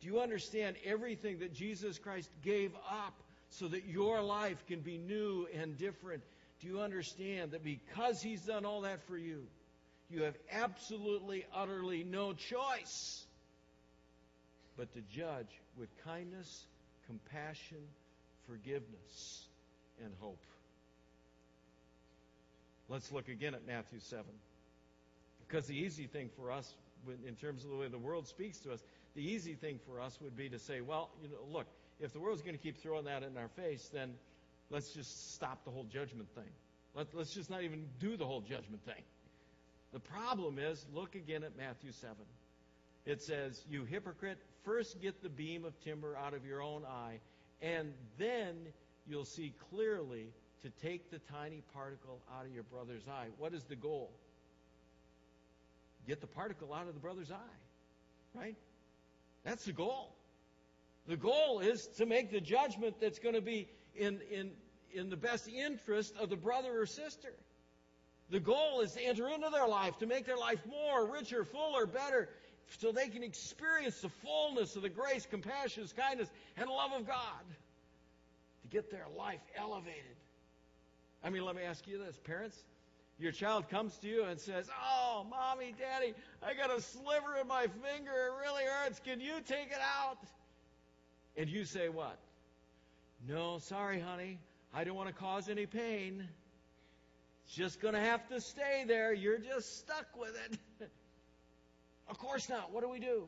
Do 0.00 0.06
you 0.06 0.20
understand 0.20 0.76
everything 0.84 1.40
that 1.40 1.52
Jesus 1.52 1.98
Christ 1.98 2.30
gave 2.42 2.72
up 2.88 3.14
so 3.50 3.68
that 3.68 3.84
your 3.84 4.22
life 4.22 4.64
can 4.66 4.80
be 4.80 4.96
new 4.96 5.46
and 5.54 5.76
different? 5.76 6.22
Do 6.60 6.68
you 6.68 6.80
understand 6.80 7.50
that 7.50 7.64
because 7.64 8.22
He's 8.22 8.42
done 8.42 8.64
all 8.64 8.82
that 8.82 9.06
for 9.08 9.18
you, 9.18 9.42
you 10.08 10.22
have 10.22 10.36
absolutely, 10.50 11.44
utterly 11.54 12.04
no 12.04 12.32
choice 12.32 13.24
but 14.76 14.92
to 14.94 15.00
judge 15.12 15.48
with 15.76 15.88
kindness, 16.04 16.64
compassion, 17.06 17.78
forgiveness, 18.48 19.46
and 20.02 20.12
hope. 20.20 20.42
Let's 22.88 23.12
look 23.12 23.28
again 23.28 23.54
at 23.54 23.66
Matthew 23.66 24.00
7. 24.00 24.24
Because 25.46 25.66
the 25.66 25.76
easy 25.76 26.06
thing 26.06 26.30
for 26.36 26.50
us, 26.50 26.72
in 27.26 27.34
terms 27.34 27.64
of 27.64 27.70
the 27.70 27.76
way 27.76 27.88
the 27.88 27.98
world 27.98 28.26
speaks 28.26 28.58
to 28.60 28.72
us, 28.72 28.82
the 29.14 29.22
easy 29.22 29.54
thing 29.54 29.78
for 29.86 30.00
us 30.00 30.18
would 30.20 30.36
be 30.36 30.48
to 30.48 30.58
say, 30.58 30.80
well, 30.80 31.10
you 31.22 31.28
know, 31.28 31.36
look, 31.50 31.66
if 32.00 32.12
the 32.12 32.20
world's 32.20 32.42
going 32.42 32.56
to 32.56 32.62
keep 32.62 32.78
throwing 32.78 33.04
that 33.04 33.22
in 33.22 33.36
our 33.36 33.48
face, 33.48 33.90
then 33.92 34.14
let's 34.70 34.90
just 34.90 35.34
stop 35.34 35.64
the 35.64 35.70
whole 35.70 35.84
judgment 35.84 36.28
thing. 36.34 36.50
Let, 36.94 37.14
us 37.14 37.30
just 37.30 37.50
not 37.50 37.62
even 37.62 37.86
do 38.00 38.16
the 38.16 38.26
whole 38.26 38.40
judgment 38.40 38.84
thing. 38.84 39.02
The 39.92 40.00
problem 40.00 40.58
is, 40.58 40.84
look 40.94 41.14
again 41.14 41.44
at 41.44 41.56
Matthew 41.56 41.92
7. 41.92 42.14
It 43.06 43.22
says, 43.22 43.62
You 43.70 43.84
hypocrite, 43.84 44.38
first 44.64 45.00
get 45.00 45.22
the 45.22 45.28
beam 45.28 45.64
of 45.64 45.78
timber 45.80 46.16
out 46.16 46.34
of 46.34 46.44
your 46.44 46.62
own 46.62 46.84
eye, 46.84 47.20
and 47.60 47.92
then 48.18 48.54
you'll 49.06 49.24
see 49.24 49.54
clearly 49.70 50.28
to 50.62 50.70
take 50.82 51.10
the 51.10 51.18
tiny 51.18 51.62
particle 51.72 52.20
out 52.36 52.46
of 52.46 52.52
your 52.52 52.64
brother's 52.64 53.06
eye. 53.08 53.28
What 53.38 53.54
is 53.54 53.64
the 53.64 53.76
goal? 53.76 54.10
Get 56.06 56.20
the 56.20 56.26
particle 56.26 56.72
out 56.72 56.88
of 56.88 56.94
the 56.94 57.00
brother's 57.00 57.30
eye. 57.30 57.58
Right? 58.34 58.56
That's 59.44 59.64
the 59.64 59.72
goal. 59.72 60.14
The 61.06 61.16
goal 61.16 61.60
is 61.60 61.86
to 61.96 62.06
make 62.06 62.30
the 62.30 62.40
judgment 62.40 62.96
that's 63.00 63.18
going 63.18 63.34
to 63.34 63.40
be 63.40 63.68
in, 63.94 64.20
in, 64.30 64.50
in 64.92 65.08
the 65.10 65.16
best 65.16 65.48
interest 65.48 66.14
of 66.20 66.28
the 66.28 66.36
brother 66.36 66.80
or 66.80 66.86
sister. 66.86 67.32
The 68.30 68.40
goal 68.40 68.82
is 68.82 68.92
to 68.92 69.02
enter 69.02 69.28
into 69.28 69.48
their 69.50 69.66
life, 69.66 69.98
to 69.98 70.06
make 70.06 70.26
their 70.26 70.36
life 70.36 70.60
more, 70.68 71.10
richer, 71.10 71.44
fuller, 71.44 71.86
better, 71.86 72.28
so 72.78 72.92
they 72.92 73.08
can 73.08 73.22
experience 73.22 74.00
the 74.00 74.08
fullness 74.08 74.76
of 74.76 74.82
the 74.82 74.88
grace, 74.88 75.26
compassion, 75.28 75.86
kindness, 75.96 76.28
and 76.56 76.68
love 76.68 76.92
of 76.92 77.06
God. 77.06 77.44
To 78.62 78.68
get 78.68 78.90
their 78.90 79.06
life 79.16 79.40
elevated. 79.56 80.16
I 81.24 81.30
mean, 81.30 81.44
let 81.44 81.56
me 81.56 81.62
ask 81.62 81.86
you 81.86 81.98
this, 81.98 82.18
parents. 82.24 82.56
Your 83.18 83.32
child 83.32 83.68
comes 83.68 83.96
to 83.98 84.08
you 84.08 84.24
and 84.24 84.38
says, 84.38 84.68
Oh, 84.80 85.26
mommy, 85.28 85.74
daddy, 85.76 86.14
I 86.40 86.54
got 86.54 86.70
a 86.70 86.80
sliver 86.80 87.36
in 87.40 87.48
my 87.48 87.62
finger. 87.62 88.12
It 88.12 88.46
really 88.46 88.62
hurts. 88.64 89.00
Can 89.00 89.20
you 89.20 89.40
take 89.46 89.72
it 89.72 89.80
out? 89.98 90.18
And 91.36 91.48
you 91.48 91.64
say 91.64 91.88
what? 91.88 92.18
No, 93.26 93.58
sorry, 93.58 93.98
honey. 93.98 94.38
I 94.72 94.84
don't 94.84 94.94
want 94.94 95.08
to 95.08 95.14
cause 95.14 95.48
any 95.48 95.66
pain. 95.66 96.28
It's 97.44 97.54
just 97.54 97.80
going 97.80 97.94
to 97.94 98.00
have 98.00 98.28
to 98.28 98.40
stay 98.40 98.84
there. 98.86 99.12
You're 99.12 99.38
just 99.38 99.78
stuck 99.78 100.06
with 100.16 100.36
it. 100.46 100.88
of 102.08 102.18
course 102.18 102.48
not. 102.48 102.72
What 102.72 102.82
do 102.82 102.88
we 102.88 103.00
do? 103.00 103.24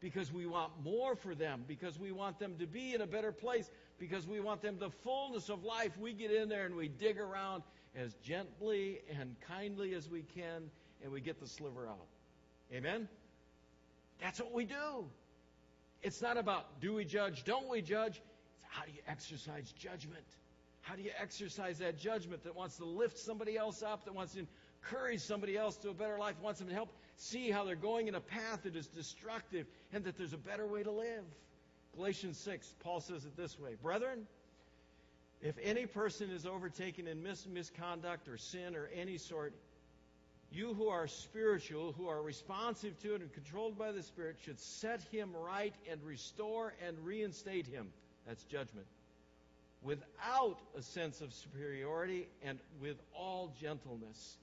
Because 0.00 0.32
we 0.32 0.46
want 0.46 0.72
more 0.82 1.14
for 1.14 1.34
them, 1.34 1.64
because 1.68 1.98
we 1.98 2.10
want 2.10 2.38
them 2.38 2.56
to 2.58 2.66
be 2.66 2.94
in 2.94 3.02
a 3.02 3.06
better 3.06 3.32
place, 3.32 3.70
because 3.98 4.26
we 4.26 4.40
want 4.40 4.62
them 4.62 4.78
the 4.78 4.90
fullness 4.90 5.50
of 5.50 5.62
life. 5.62 5.96
We 5.98 6.12
get 6.14 6.30
in 6.30 6.48
there 6.48 6.64
and 6.64 6.74
we 6.74 6.88
dig 6.88 7.18
around 7.18 7.62
as 7.94 8.14
gently 8.22 9.00
and 9.18 9.36
kindly 9.46 9.94
as 9.94 10.08
we 10.08 10.22
can, 10.22 10.70
and 11.02 11.12
we 11.12 11.20
get 11.20 11.38
the 11.38 11.46
sliver 11.46 11.86
out. 11.86 12.06
Amen? 12.72 13.08
That's 14.20 14.40
what 14.40 14.52
we 14.52 14.64
do. 14.64 15.04
It's 16.02 16.22
not 16.22 16.38
about 16.38 16.80
do 16.80 16.94
we 16.94 17.04
judge, 17.04 17.44
don't 17.44 17.68
we 17.68 17.82
judge. 17.82 18.22
It's 18.54 18.64
how 18.68 18.84
do 18.84 18.92
you 18.92 19.00
exercise 19.06 19.72
judgment? 19.72 20.24
How 20.82 20.94
do 20.94 21.02
you 21.02 21.10
exercise 21.20 21.78
that 21.78 21.98
judgment 21.98 22.42
that 22.44 22.56
wants 22.56 22.76
to 22.78 22.84
lift 22.84 23.18
somebody 23.18 23.56
else 23.56 23.82
up, 23.82 24.04
that 24.06 24.14
wants 24.14 24.32
to 24.34 24.46
encourage 24.82 25.20
somebody 25.20 25.56
else 25.56 25.76
to 25.78 25.90
a 25.90 25.94
better 25.94 26.18
life, 26.18 26.36
wants 26.40 26.58
them 26.58 26.68
to 26.68 26.74
help 26.74 26.90
see 27.20 27.50
how 27.50 27.64
they're 27.64 27.76
going 27.76 28.08
in 28.08 28.14
a 28.14 28.20
path 28.20 28.62
that 28.64 28.76
is 28.76 28.86
destructive 28.86 29.66
and 29.92 30.04
that 30.04 30.16
there's 30.16 30.32
a 30.32 30.38
better 30.38 30.66
way 30.66 30.82
to 30.82 30.90
live? 30.90 31.24
Galatians 31.96 32.38
6, 32.38 32.74
Paul 32.80 33.00
says 33.00 33.24
it 33.24 33.36
this 33.36 33.58
way 33.58 33.76
Brethren, 33.82 34.26
if 35.42 35.56
any 35.62 35.86
person 35.86 36.30
is 36.30 36.46
overtaken 36.46 37.06
in 37.06 37.22
mis- 37.22 37.46
misconduct 37.46 38.28
or 38.28 38.36
sin 38.36 38.76
or 38.76 38.88
any 38.94 39.18
sort, 39.18 39.54
you 40.52 40.74
who 40.74 40.88
are 40.88 41.06
spiritual, 41.06 41.92
who 41.92 42.08
are 42.08 42.20
responsive 42.20 42.98
to 43.02 43.14
it 43.14 43.20
and 43.20 43.32
controlled 43.32 43.78
by 43.78 43.92
the 43.92 44.02
Spirit, 44.02 44.36
should 44.44 44.58
set 44.58 45.02
him 45.10 45.30
right 45.34 45.74
and 45.90 46.02
restore 46.02 46.74
and 46.86 46.98
reinstate 47.04 47.66
him. 47.66 47.88
That's 48.26 48.42
judgment. 48.44 48.86
Without 49.82 50.58
a 50.76 50.82
sense 50.82 51.20
of 51.20 51.32
superiority 51.32 52.28
and 52.42 52.58
with 52.82 52.96
all 53.14 53.54
gentleness. 53.60 54.36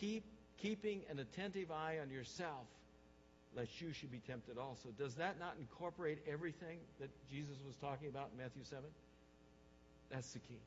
Keep 0.00 0.24
keeping 0.62 1.02
an 1.10 1.18
attentive 1.18 1.70
eye 1.70 1.98
on 2.02 2.10
yourself, 2.10 2.66
lest 3.56 3.80
you 3.80 3.92
should 3.92 4.12
be 4.12 4.20
tempted 4.26 4.58
also. 4.58 4.88
Does 4.98 5.14
that 5.14 5.38
not 5.38 5.54
incorporate 5.58 6.18
everything 6.30 6.78
that 7.00 7.08
Jesus 7.30 7.56
was 7.66 7.76
talking 7.76 8.08
about 8.08 8.30
in 8.32 8.38
Matthew 8.38 8.64
7? 8.64 8.84
That's 10.10 10.30
the 10.32 10.40
key. 10.40 10.60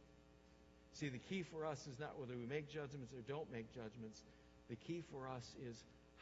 See, 0.94 1.10
the 1.10 1.20
key 1.30 1.44
for 1.44 1.66
us 1.66 1.88
is 1.88 2.00
not 2.00 2.20
whether 2.20 2.36
we 2.36 2.46
make 2.46 2.70
judgments 2.70 3.14
or 3.14 3.22
don't 3.28 3.50
make 3.52 3.74
judgments. 3.74 4.22
The 4.70 4.76
key 4.76 5.04
for 5.12 5.30
us 5.30 5.56
is 5.70 5.78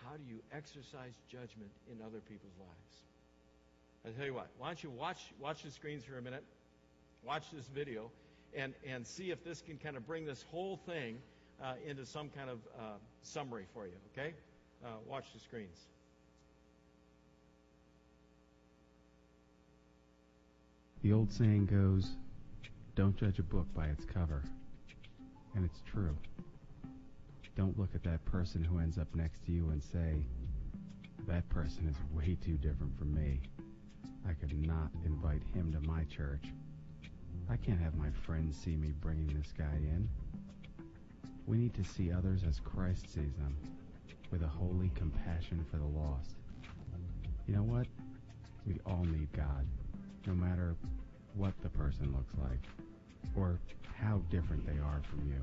how 0.06 0.16
do 0.16 0.24
you 0.28 0.40
exercise 0.54 1.14
judgment 1.32 1.72
in 1.92 2.02
other 2.06 2.20
people's 2.30 2.58
lives? 2.60 2.94
I 4.06 4.10
tell 4.18 4.26
you 4.26 4.34
what, 4.34 4.48
why 4.58 4.68
don't 4.68 4.84
you 4.84 4.90
watch 4.90 5.20
watch 5.42 5.64
the 5.64 5.72
screens 5.72 6.04
for 6.04 6.18
a 6.18 6.22
minute, 6.22 6.44
watch 7.26 7.44
this 7.52 7.66
video, 7.74 8.12
and 8.56 8.74
and 8.88 9.06
see 9.06 9.32
if 9.32 9.44
this 9.44 9.62
can 9.62 9.78
kind 9.78 9.98
of 9.98 10.06
bring 10.06 10.26
this 10.26 10.44
whole 10.52 10.78
thing 10.86 11.18
uh, 11.64 11.74
into 11.86 12.06
some 12.06 12.30
kind 12.30 12.50
of 12.50 12.60
uh, 12.78 12.98
summary 13.22 13.66
for 13.74 13.86
you. 13.86 13.94
Okay, 14.14 14.34
uh, 14.86 14.90
watch 15.08 15.26
the 15.34 15.40
screens. 15.40 15.78
The 21.04 21.14
old 21.14 21.32
saying 21.32 21.68
goes, 21.68 22.12
"Don't 22.96 23.16
judge 23.16 23.40
a 23.40 23.44
book 23.44 23.68
by 23.74 23.88
its 23.88 24.06
cover," 24.06 24.44
and 25.56 25.66
it's 25.66 25.82
true. 25.86 26.16
Don't 27.56 27.78
look 27.80 27.96
at 27.96 28.04
that 28.04 28.24
person 28.26 28.64
who 28.64 28.80
ends 28.80 29.00
up 29.00 29.08
next 29.16 29.44
to 29.46 29.52
you 29.52 29.70
and 29.70 29.82
say, 29.82 30.24
that 31.28 31.48
person 31.50 31.88
is 31.90 31.96
way 32.16 32.38
too 32.44 32.54
different 32.54 32.98
from 32.98 33.14
me. 33.14 33.42
I 34.28 34.34
could 34.34 34.54
not 34.66 34.90
invite 35.06 35.42
him 35.54 35.74
to 35.74 35.88
my 35.88 36.04
church. 36.06 36.46
I 37.50 37.58
can't 37.58 37.80
have 37.80 37.96
my 37.96 38.12
friends 38.26 38.58
see 38.58 38.76
me 38.76 38.94
bringing 39.02 39.28
this 39.28 39.52
guy 39.58 39.76
in. 39.76 40.08
We 41.48 41.58
need 41.58 41.74
to 41.76 41.84
see 41.84 42.12
others 42.12 42.42
as 42.48 42.60
Christ 42.60 43.06
sees 43.06 43.34
them, 43.38 43.56
with 44.32 44.44
a 44.44 44.48
holy 44.48 44.92
compassion 44.96 45.66
for 45.72 45.78
the 45.78 45.86
lost. 45.86 46.36
You 47.48 47.56
know 47.56 47.64
what? 47.64 47.88
We 48.66 48.80
all 48.86 49.06
need 49.06 49.32
God, 49.32 49.66
no 50.26 50.34
matter 50.34 50.76
what 51.36 51.54
the 51.64 51.70
person 51.70 52.14
looks 52.14 52.34
like, 52.44 52.60
or 53.34 53.58
how 53.96 54.22
different 54.30 54.66
they 54.66 54.80
are 54.82 55.02
from 55.10 55.26
you. 55.26 55.42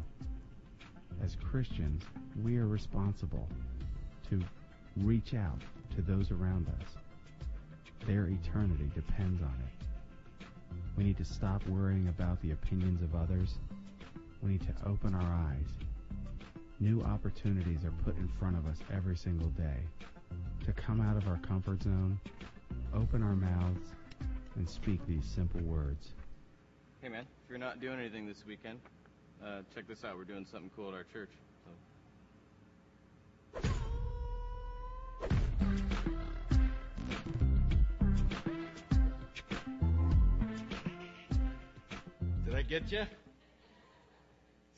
As 1.25 1.37
Christians, 1.37 2.03
we 2.43 2.59
are 2.59 2.67
responsible 2.67 3.49
to 4.29 4.43
reach 4.99 5.33
out 5.33 5.63
to 5.97 6.03
those 6.03 6.31
around 6.31 6.67
us. 6.69 6.89
Their 8.07 8.27
eternity 8.27 8.91
depends 8.95 9.41
on 9.41 9.55
it. 9.65 10.47
We 10.99 11.05
need 11.05 11.17
to 11.17 11.25
stop 11.25 11.67
worrying 11.67 12.09
about 12.09 12.43
the 12.43 12.51
opinions 12.51 13.01
of 13.01 13.15
others. 13.15 13.55
We 14.43 14.51
need 14.51 14.67
to 14.67 14.75
open 14.87 15.15
our 15.15 15.33
eyes. 15.33 15.73
New 16.81 17.03
opportunities 17.03 17.85
are 17.85 17.93
put 18.05 18.17
in 18.17 18.29
front 18.39 18.57
of 18.57 18.67
us 18.67 18.79
every 18.93 19.17
single 19.17 19.49
day 19.51 19.79
to 20.67 20.73
come 20.73 21.01
out 21.01 21.17
of 21.17 21.29
our 21.29 21.39
comfort 21.39 21.83
zone, 21.83 22.19
open 22.93 23.23
our 23.23 23.37
mouths, 23.37 23.93
and 24.57 24.69
speak 24.69 25.01
these 25.07 25.25
simple 25.25 25.61
words. 25.61 26.09
Hey 27.01 27.09
man, 27.09 27.23
if 27.23 27.51
you're 27.51 27.59
not 27.59 27.81
doing 27.81 28.01
anything 28.01 28.27
this 28.27 28.45
weekend, 28.47 28.81
uh, 29.45 29.61
check 29.75 29.87
this 29.87 30.05
out. 30.05 30.17
We're 30.17 30.25
doing 30.25 30.47
something 30.51 30.71
cool 30.75 30.89
at 30.89 30.95
our 30.95 31.05
church. 31.05 31.31
So. 33.63 33.69
Did 42.45 42.55
I 42.55 42.63
get 42.63 42.91
you? 42.91 43.05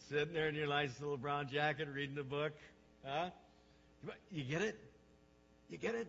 Sitting 0.09 0.35
there 0.35 0.49
in 0.49 0.55
your 0.55 0.69
nice 0.69 1.01
little 1.01 1.17
brown 1.17 1.49
jacket 1.49 1.89
reading 1.93 2.17
a 2.19 2.23
book. 2.23 2.53
Huh? 3.05 3.31
You 4.31 4.45
get 4.45 4.63
it? 4.63 4.79
You 5.69 5.79
get 5.79 5.97
it? 5.97 6.07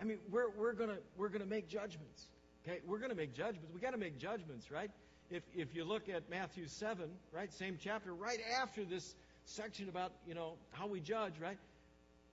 I 0.00 0.04
mean, 0.04 0.16
we're, 0.30 0.48
we're 0.56 0.72
gonna 0.72 0.96
we're 1.18 1.28
gonna 1.28 1.44
make 1.44 1.68
judgments. 1.68 2.28
Okay, 2.66 2.80
we're 2.86 2.98
gonna 2.98 3.14
make 3.14 3.34
judgments. 3.34 3.68
We 3.74 3.80
got 3.80 3.90
to 3.90 3.98
make 3.98 4.18
judgments, 4.18 4.70
right? 4.70 4.90
If 5.30 5.42
if 5.54 5.74
you 5.74 5.84
look 5.84 6.08
at 6.08 6.30
Matthew 6.30 6.66
seven, 6.66 7.10
right, 7.30 7.52
same 7.52 7.76
chapter, 7.78 8.14
right 8.14 8.40
after 8.58 8.84
this 8.84 9.14
section 9.44 9.90
about 9.90 10.12
you 10.26 10.34
know 10.34 10.54
how 10.72 10.86
we 10.86 11.00
judge, 11.00 11.34
right? 11.38 11.58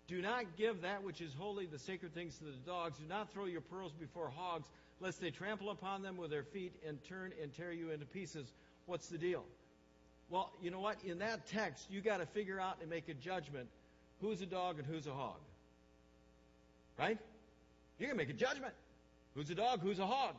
Do 0.07 0.21
not 0.21 0.55
give 0.57 0.83
that 0.83 1.03
which 1.03 1.19
is 1.19 1.33
holy, 1.37 1.65
the 1.65 1.79
sacred 1.79 2.13
things, 2.13 2.37
to 2.37 2.45
the 2.45 2.51
dogs. 2.65 2.97
Do 2.97 3.05
not 3.09 3.33
throw 3.33 3.43
your 3.45 3.61
pearls 3.61 3.91
before 3.91 4.29
hogs, 4.29 4.69
lest 5.01 5.19
they 5.19 5.31
trample 5.31 5.69
upon 5.69 6.01
them 6.01 6.15
with 6.15 6.29
their 6.29 6.43
feet 6.43 6.73
and 6.87 7.03
turn 7.03 7.33
and 7.41 7.53
tear 7.53 7.73
you 7.73 7.91
into 7.91 8.05
pieces. 8.05 8.53
What's 8.85 9.07
the 9.07 9.17
deal? 9.17 9.43
Well, 10.33 10.51
you 10.63 10.71
know 10.71 10.79
what? 10.79 10.97
In 11.05 11.19
that 11.19 11.45
text, 11.45 11.85
you 11.91 12.01
got 12.01 12.17
to 12.17 12.25
figure 12.25 12.59
out 12.59 12.77
and 12.81 12.89
make 12.89 13.07
a 13.07 13.13
judgment 13.13 13.67
who's 14.19 14.41
a 14.41 14.47
dog 14.47 14.79
and 14.79 14.87
who's 14.87 15.05
a 15.05 15.13
hog. 15.13 15.37
Right? 16.97 17.19
You're 17.99 18.07
going 18.07 18.17
to 18.17 18.25
make 18.25 18.33
a 18.33 18.37
judgment. 18.39 18.73
Who's 19.35 19.51
a 19.51 19.55
dog? 19.55 19.81
Who's 19.81 19.99
a 19.99 20.07
hog? 20.07 20.33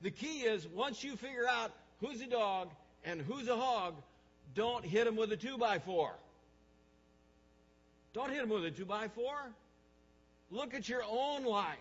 The 0.00 0.10
key 0.10 0.44
is 0.44 0.66
once 0.66 1.04
you 1.04 1.16
figure 1.16 1.46
out 1.46 1.72
who's 2.00 2.22
a 2.22 2.26
dog 2.26 2.70
and 3.04 3.20
who's 3.20 3.48
a 3.48 3.54
hog, 3.54 3.96
don't 4.54 4.82
hit 4.82 5.04
them 5.04 5.16
with 5.16 5.30
a 5.30 5.36
two 5.36 5.58
by 5.58 5.78
four. 5.78 6.12
Don't 8.14 8.30
hit 8.30 8.40
them 8.40 8.48
with 8.48 8.64
a 8.64 8.70
two 8.70 8.86
by 8.86 9.08
four. 9.08 9.36
Look 10.50 10.72
at 10.72 10.88
your 10.88 11.02
own 11.06 11.44
life 11.44 11.76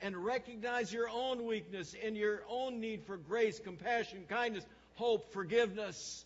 and 0.00 0.16
recognize 0.16 0.92
your 0.92 1.08
own 1.08 1.46
weakness 1.46 1.96
and 2.00 2.16
your 2.16 2.42
own 2.48 2.78
need 2.78 3.02
for 3.06 3.16
grace, 3.16 3.58
compassion, 3.58 4.24
kindness, 4.28 4.64
hope, 4.94 5.32
forgiveness, 5.32 6.24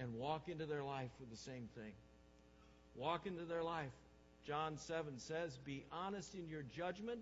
and 0.00 0.14
walk 0.14 0.48
into 0.48 0.66
their 0.66 0.82
life 0.82 1.10
with 1.20 1.30
the 1.30 1.36
same 1.36 1.68
thing. 1.76 1.92
Walk 2.96 3.26
into 3.26 3.44
their 3.44 3.62
life. 3.62 3.92
John 4.46 4.78
7 4.78 5.18
says, 5.18 5.58
Be 5.64 5.84
honest 5.92 6.34
in 6.34 6.48
your 6.48 6.62
judgment. 6.76 7.20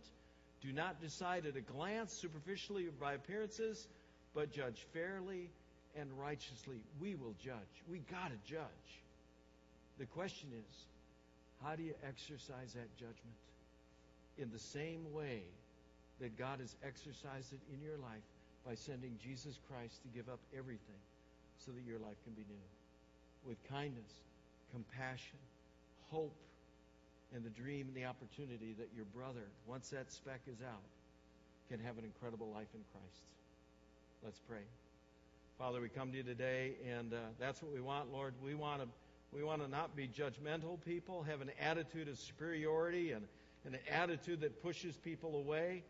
Do 0.62 0.72
not 0.72 1.00
decide 1.00 1.44
at 1.46 1.56
a 1.56 1.60
glance, 1.60 2.12
superficially, 2.12 2.86
by 3.00 3.14
appearances, 3.14 3.86
but 4.34 4.52
judge 4.52 4.86
fairly 4.92 5.50
and 5.98 6.08
righteously. 6.18 6.80
We 7.00 7.16
will 7.16 7.34
judge. 7.44 7.82
We 7.90 7.98
got 8.10 8.30
to 8.30 8.50
judge. 8.50 8.62
The 9.98 10.06
question 10.06 10.48
is, 10.52 10.76
how 11.64 11.74
do 11.74 11.82
you 11.82 11.94
exercise 12.06 12.72
that 12.74 12.96
judgment? 12.96 13.38
In 14.38 14.50
the 14.52 14.58
same 14.58 15.12
way 15.12 15.42
that 16.20 16.38
God 16.38 16.60
has 16.60 16.74
exercised 16.86 17.52
it 17.52 17.60
in 17.72 17.82
your 17.82 17.98
life 17.98 18.22
by 18.64 18.74
sending 18.74 19.18
Jesus 19.22 19.58
Christ 19.68 20.00
to 20.02 20.08
give 20.16 20.28
up 20.28 20.38
everything 20.56 21.02
so 21.64 21.72
that 21.72 21.84
your 21.86 21.98
life 21.98 22.16
can 22.24 22.32
be 22.34 22.44
new. 22.48 22.66
With 23.46 23.56
kindness, 23.68 24.10
compassion, 24.72 25.38
hope, 26.10 26.34
and 27.34 27.44
the 27.44 27.50
dream 27.50 27.86
and 27.88 27.96
the 27.96 28.06
opportunity 28.06 28.74
that 28.78 28.88
your 28.96 29.04
brother, 29.14 29.44
once 29.66 29.90
that 29.90 30.10
speck 30.10 30.40
is 30.46 30.62
out, 30.62 30.88
can 31.70 31.80
have 31.80 31.98
an 31.98 32.04
incredible 32.04 32.48
life 32.54 32.68
in 32.74 32.80
Christ. 32.92 33.22
Let's 34.24 34.40
pray. 34.48 34.64
Father, 35.58 35.80
we 35.80 35.88
come 35.88 36.10
to 36.12 36.16
you 36.16 36.22
today, 36.22 36.74
and 36.88 37.12
uh, 37.12 37.16
that's 37.38 37.62
what 37.62 37.72
we 37.72 37.80
want, 37.80 38.12
Lord. 38.12 38.32
We 38.42 38.54
want 38.54 38.82
to 38.82 38.88
we 39.32 39.44
want 39.44 39.62
to 39.62 39.68
not 39.68 39.94
be 39.94 40.08
judgmental 40.08 40.82
people, 40.86 41.22
have 41.22 41.42
an 41.42 41.50
attitude 41.60 42.08
of 42.08 42.18
superiority 42.18 43.12
and, 43.12 43.26
and 43.66 43.74
an 43.74 43.80
attitude 43.92 44.40
that 44.40 44.62
pushes 44.62 44.96
people 44.96 45.36
away. 45.36 45.82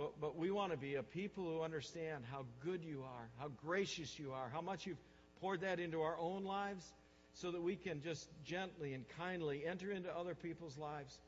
But, 0.00 0.18
but 0.18 0.38
we 0.38 0.50
want 0.50 0.72
to 0.72 0.78
be 0.78 0.94
a 0.94 1.02
people 1.02 1.44
who 1.44 1.60
understand 1.60 2.24
how 2.32 2.46
good 2.64 2.82
you 2.82 3.02
are, 3.02 3.28
how 3.38 3.48
gracious 3.66 4.18
you 4.18 4.32
are, 4.32 4.48
how 4.50 4.62
much 4.62 4.86
you've 4.86 4.96
poured 5.42 5.60
that 5.60 5.78
into 5.78 6.00
our 6.00 6.18
own 6.18 6.44
lives 6.44 6.90
so 7.34 7.50
that 7.50 7.60
we 7.60 7.76
can 7.76 8.00
just 8.00 8.26
gently 8.42 8.94
and 8.94 9.04
kindly 9.18 9.66
enter 9.66 9.92
into 9.92 10.08
other 10.16 10.34
people's 10.34 10.78
lives 10.78 11.18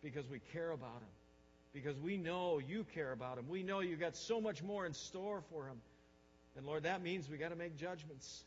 because 0.00 0.28
we 0.28 0.38
care 0.52 0.70
about 0.70 1.00
them. 1.00 1.08
Because 1.72 1.98
we 1.98 2.16
know 2.18 2.60
you 2.60 2.86
care 2.94 3.10
about 3.10 3.34
them. 3.34 3.46
We 3.48 3.64
know 3.64 3.80
you've 3.80 3.98
got 3.98 4.14
so 4.14 4.40
much 4.40 4.62
more 4.62 4.86
in 4.86 4.94
store 4.94 5.42
for 5.50 5.64
them. 5.64 5.80
And 6.56 6.64
Lord, 6.64 6.84
that 6.84 7.02
means 7.02 7.28
we 7.28 7.36
got 7.36 7.50
to 7.50 7.56
make 7.56 7.76
judgments. 7.76 8.44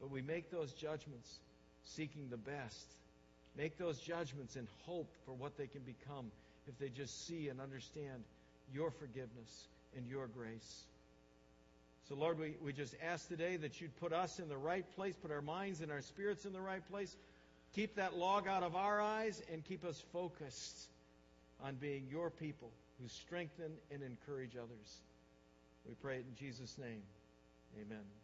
But 0.00 0.12
we 0.12 0.22
make 0.22 0.52
those 0.52 0.72
judgments 0.72 1.40
seeking 1.82 2.28
the 2.30 2.36
best. 2.36 2.86
Make 3.56 3.76
those 3.76 3.98
judgments 3.98 4.54
in 4.54 4.68
hope 4.86 5.12
for 5.26 5.32
what 5.32 5.58
they 5.58 5.66
can 5.66 5.82
become 5.82 6.30
if 6.68 6.78
they 6.78 6.90
just 6.90 7.26
see 7.26 7.48
and 7.48 7.60
understand 7.60 8.22
your 8.72 8.90
forgiveness 8.90 9.68
and 9.96 10.06
your 10.06 10.26
grace. 10.26 10.84
So, 12.08 12.16
Lord, 12.16 12.38
we, 12.38 12.56
we 12.62 12.72
just 12.72 12.94
ask 13.08 13.28
today 13.28 13.56
that 13.58 13.80
you'd 13.80 13.96
put 14.00 14.12
us 14.12 14.40
in 14.40 14.48
the 14.48 14.56
right 14.56 14.84
place, 14.96 15.14
put 15.14 15.30
our 15.30 15.42
minds 15.42 15.80
and 15.80 15.92
our 15.92 16.02
spirits 16.02 16.44
in 16.44 16.52
the 16.52 16.60
right 16.60 16.86
place, 16.90 17.16
keep 17.74 17.94
that 17.96 18.16
log 18.16 18.48
out 18.48 18.62
of 18.62 18.74
our 18.74 19.00
eyes, 19.00 19.40
and 19.52 19.64
keep 19.64 19.84
us 19.84 20.02
focused 20.12 20.88
on 21.62 21.76
being 21.76 22.06
your 22.10 22.30
people 22.30 22.70
who 23.00 23.08
strengthen 23.08 23.72
and 23.92 24.02
encourage 24.02 24.56
others. 24.56 25.02
We 25.88 25.94
pray 25.94 26.16
it 26.16 26.24
in 26.28 26.34
Jesus' 26.34 26.76
name. 26.78 27.02
Amen. 27.80 28.19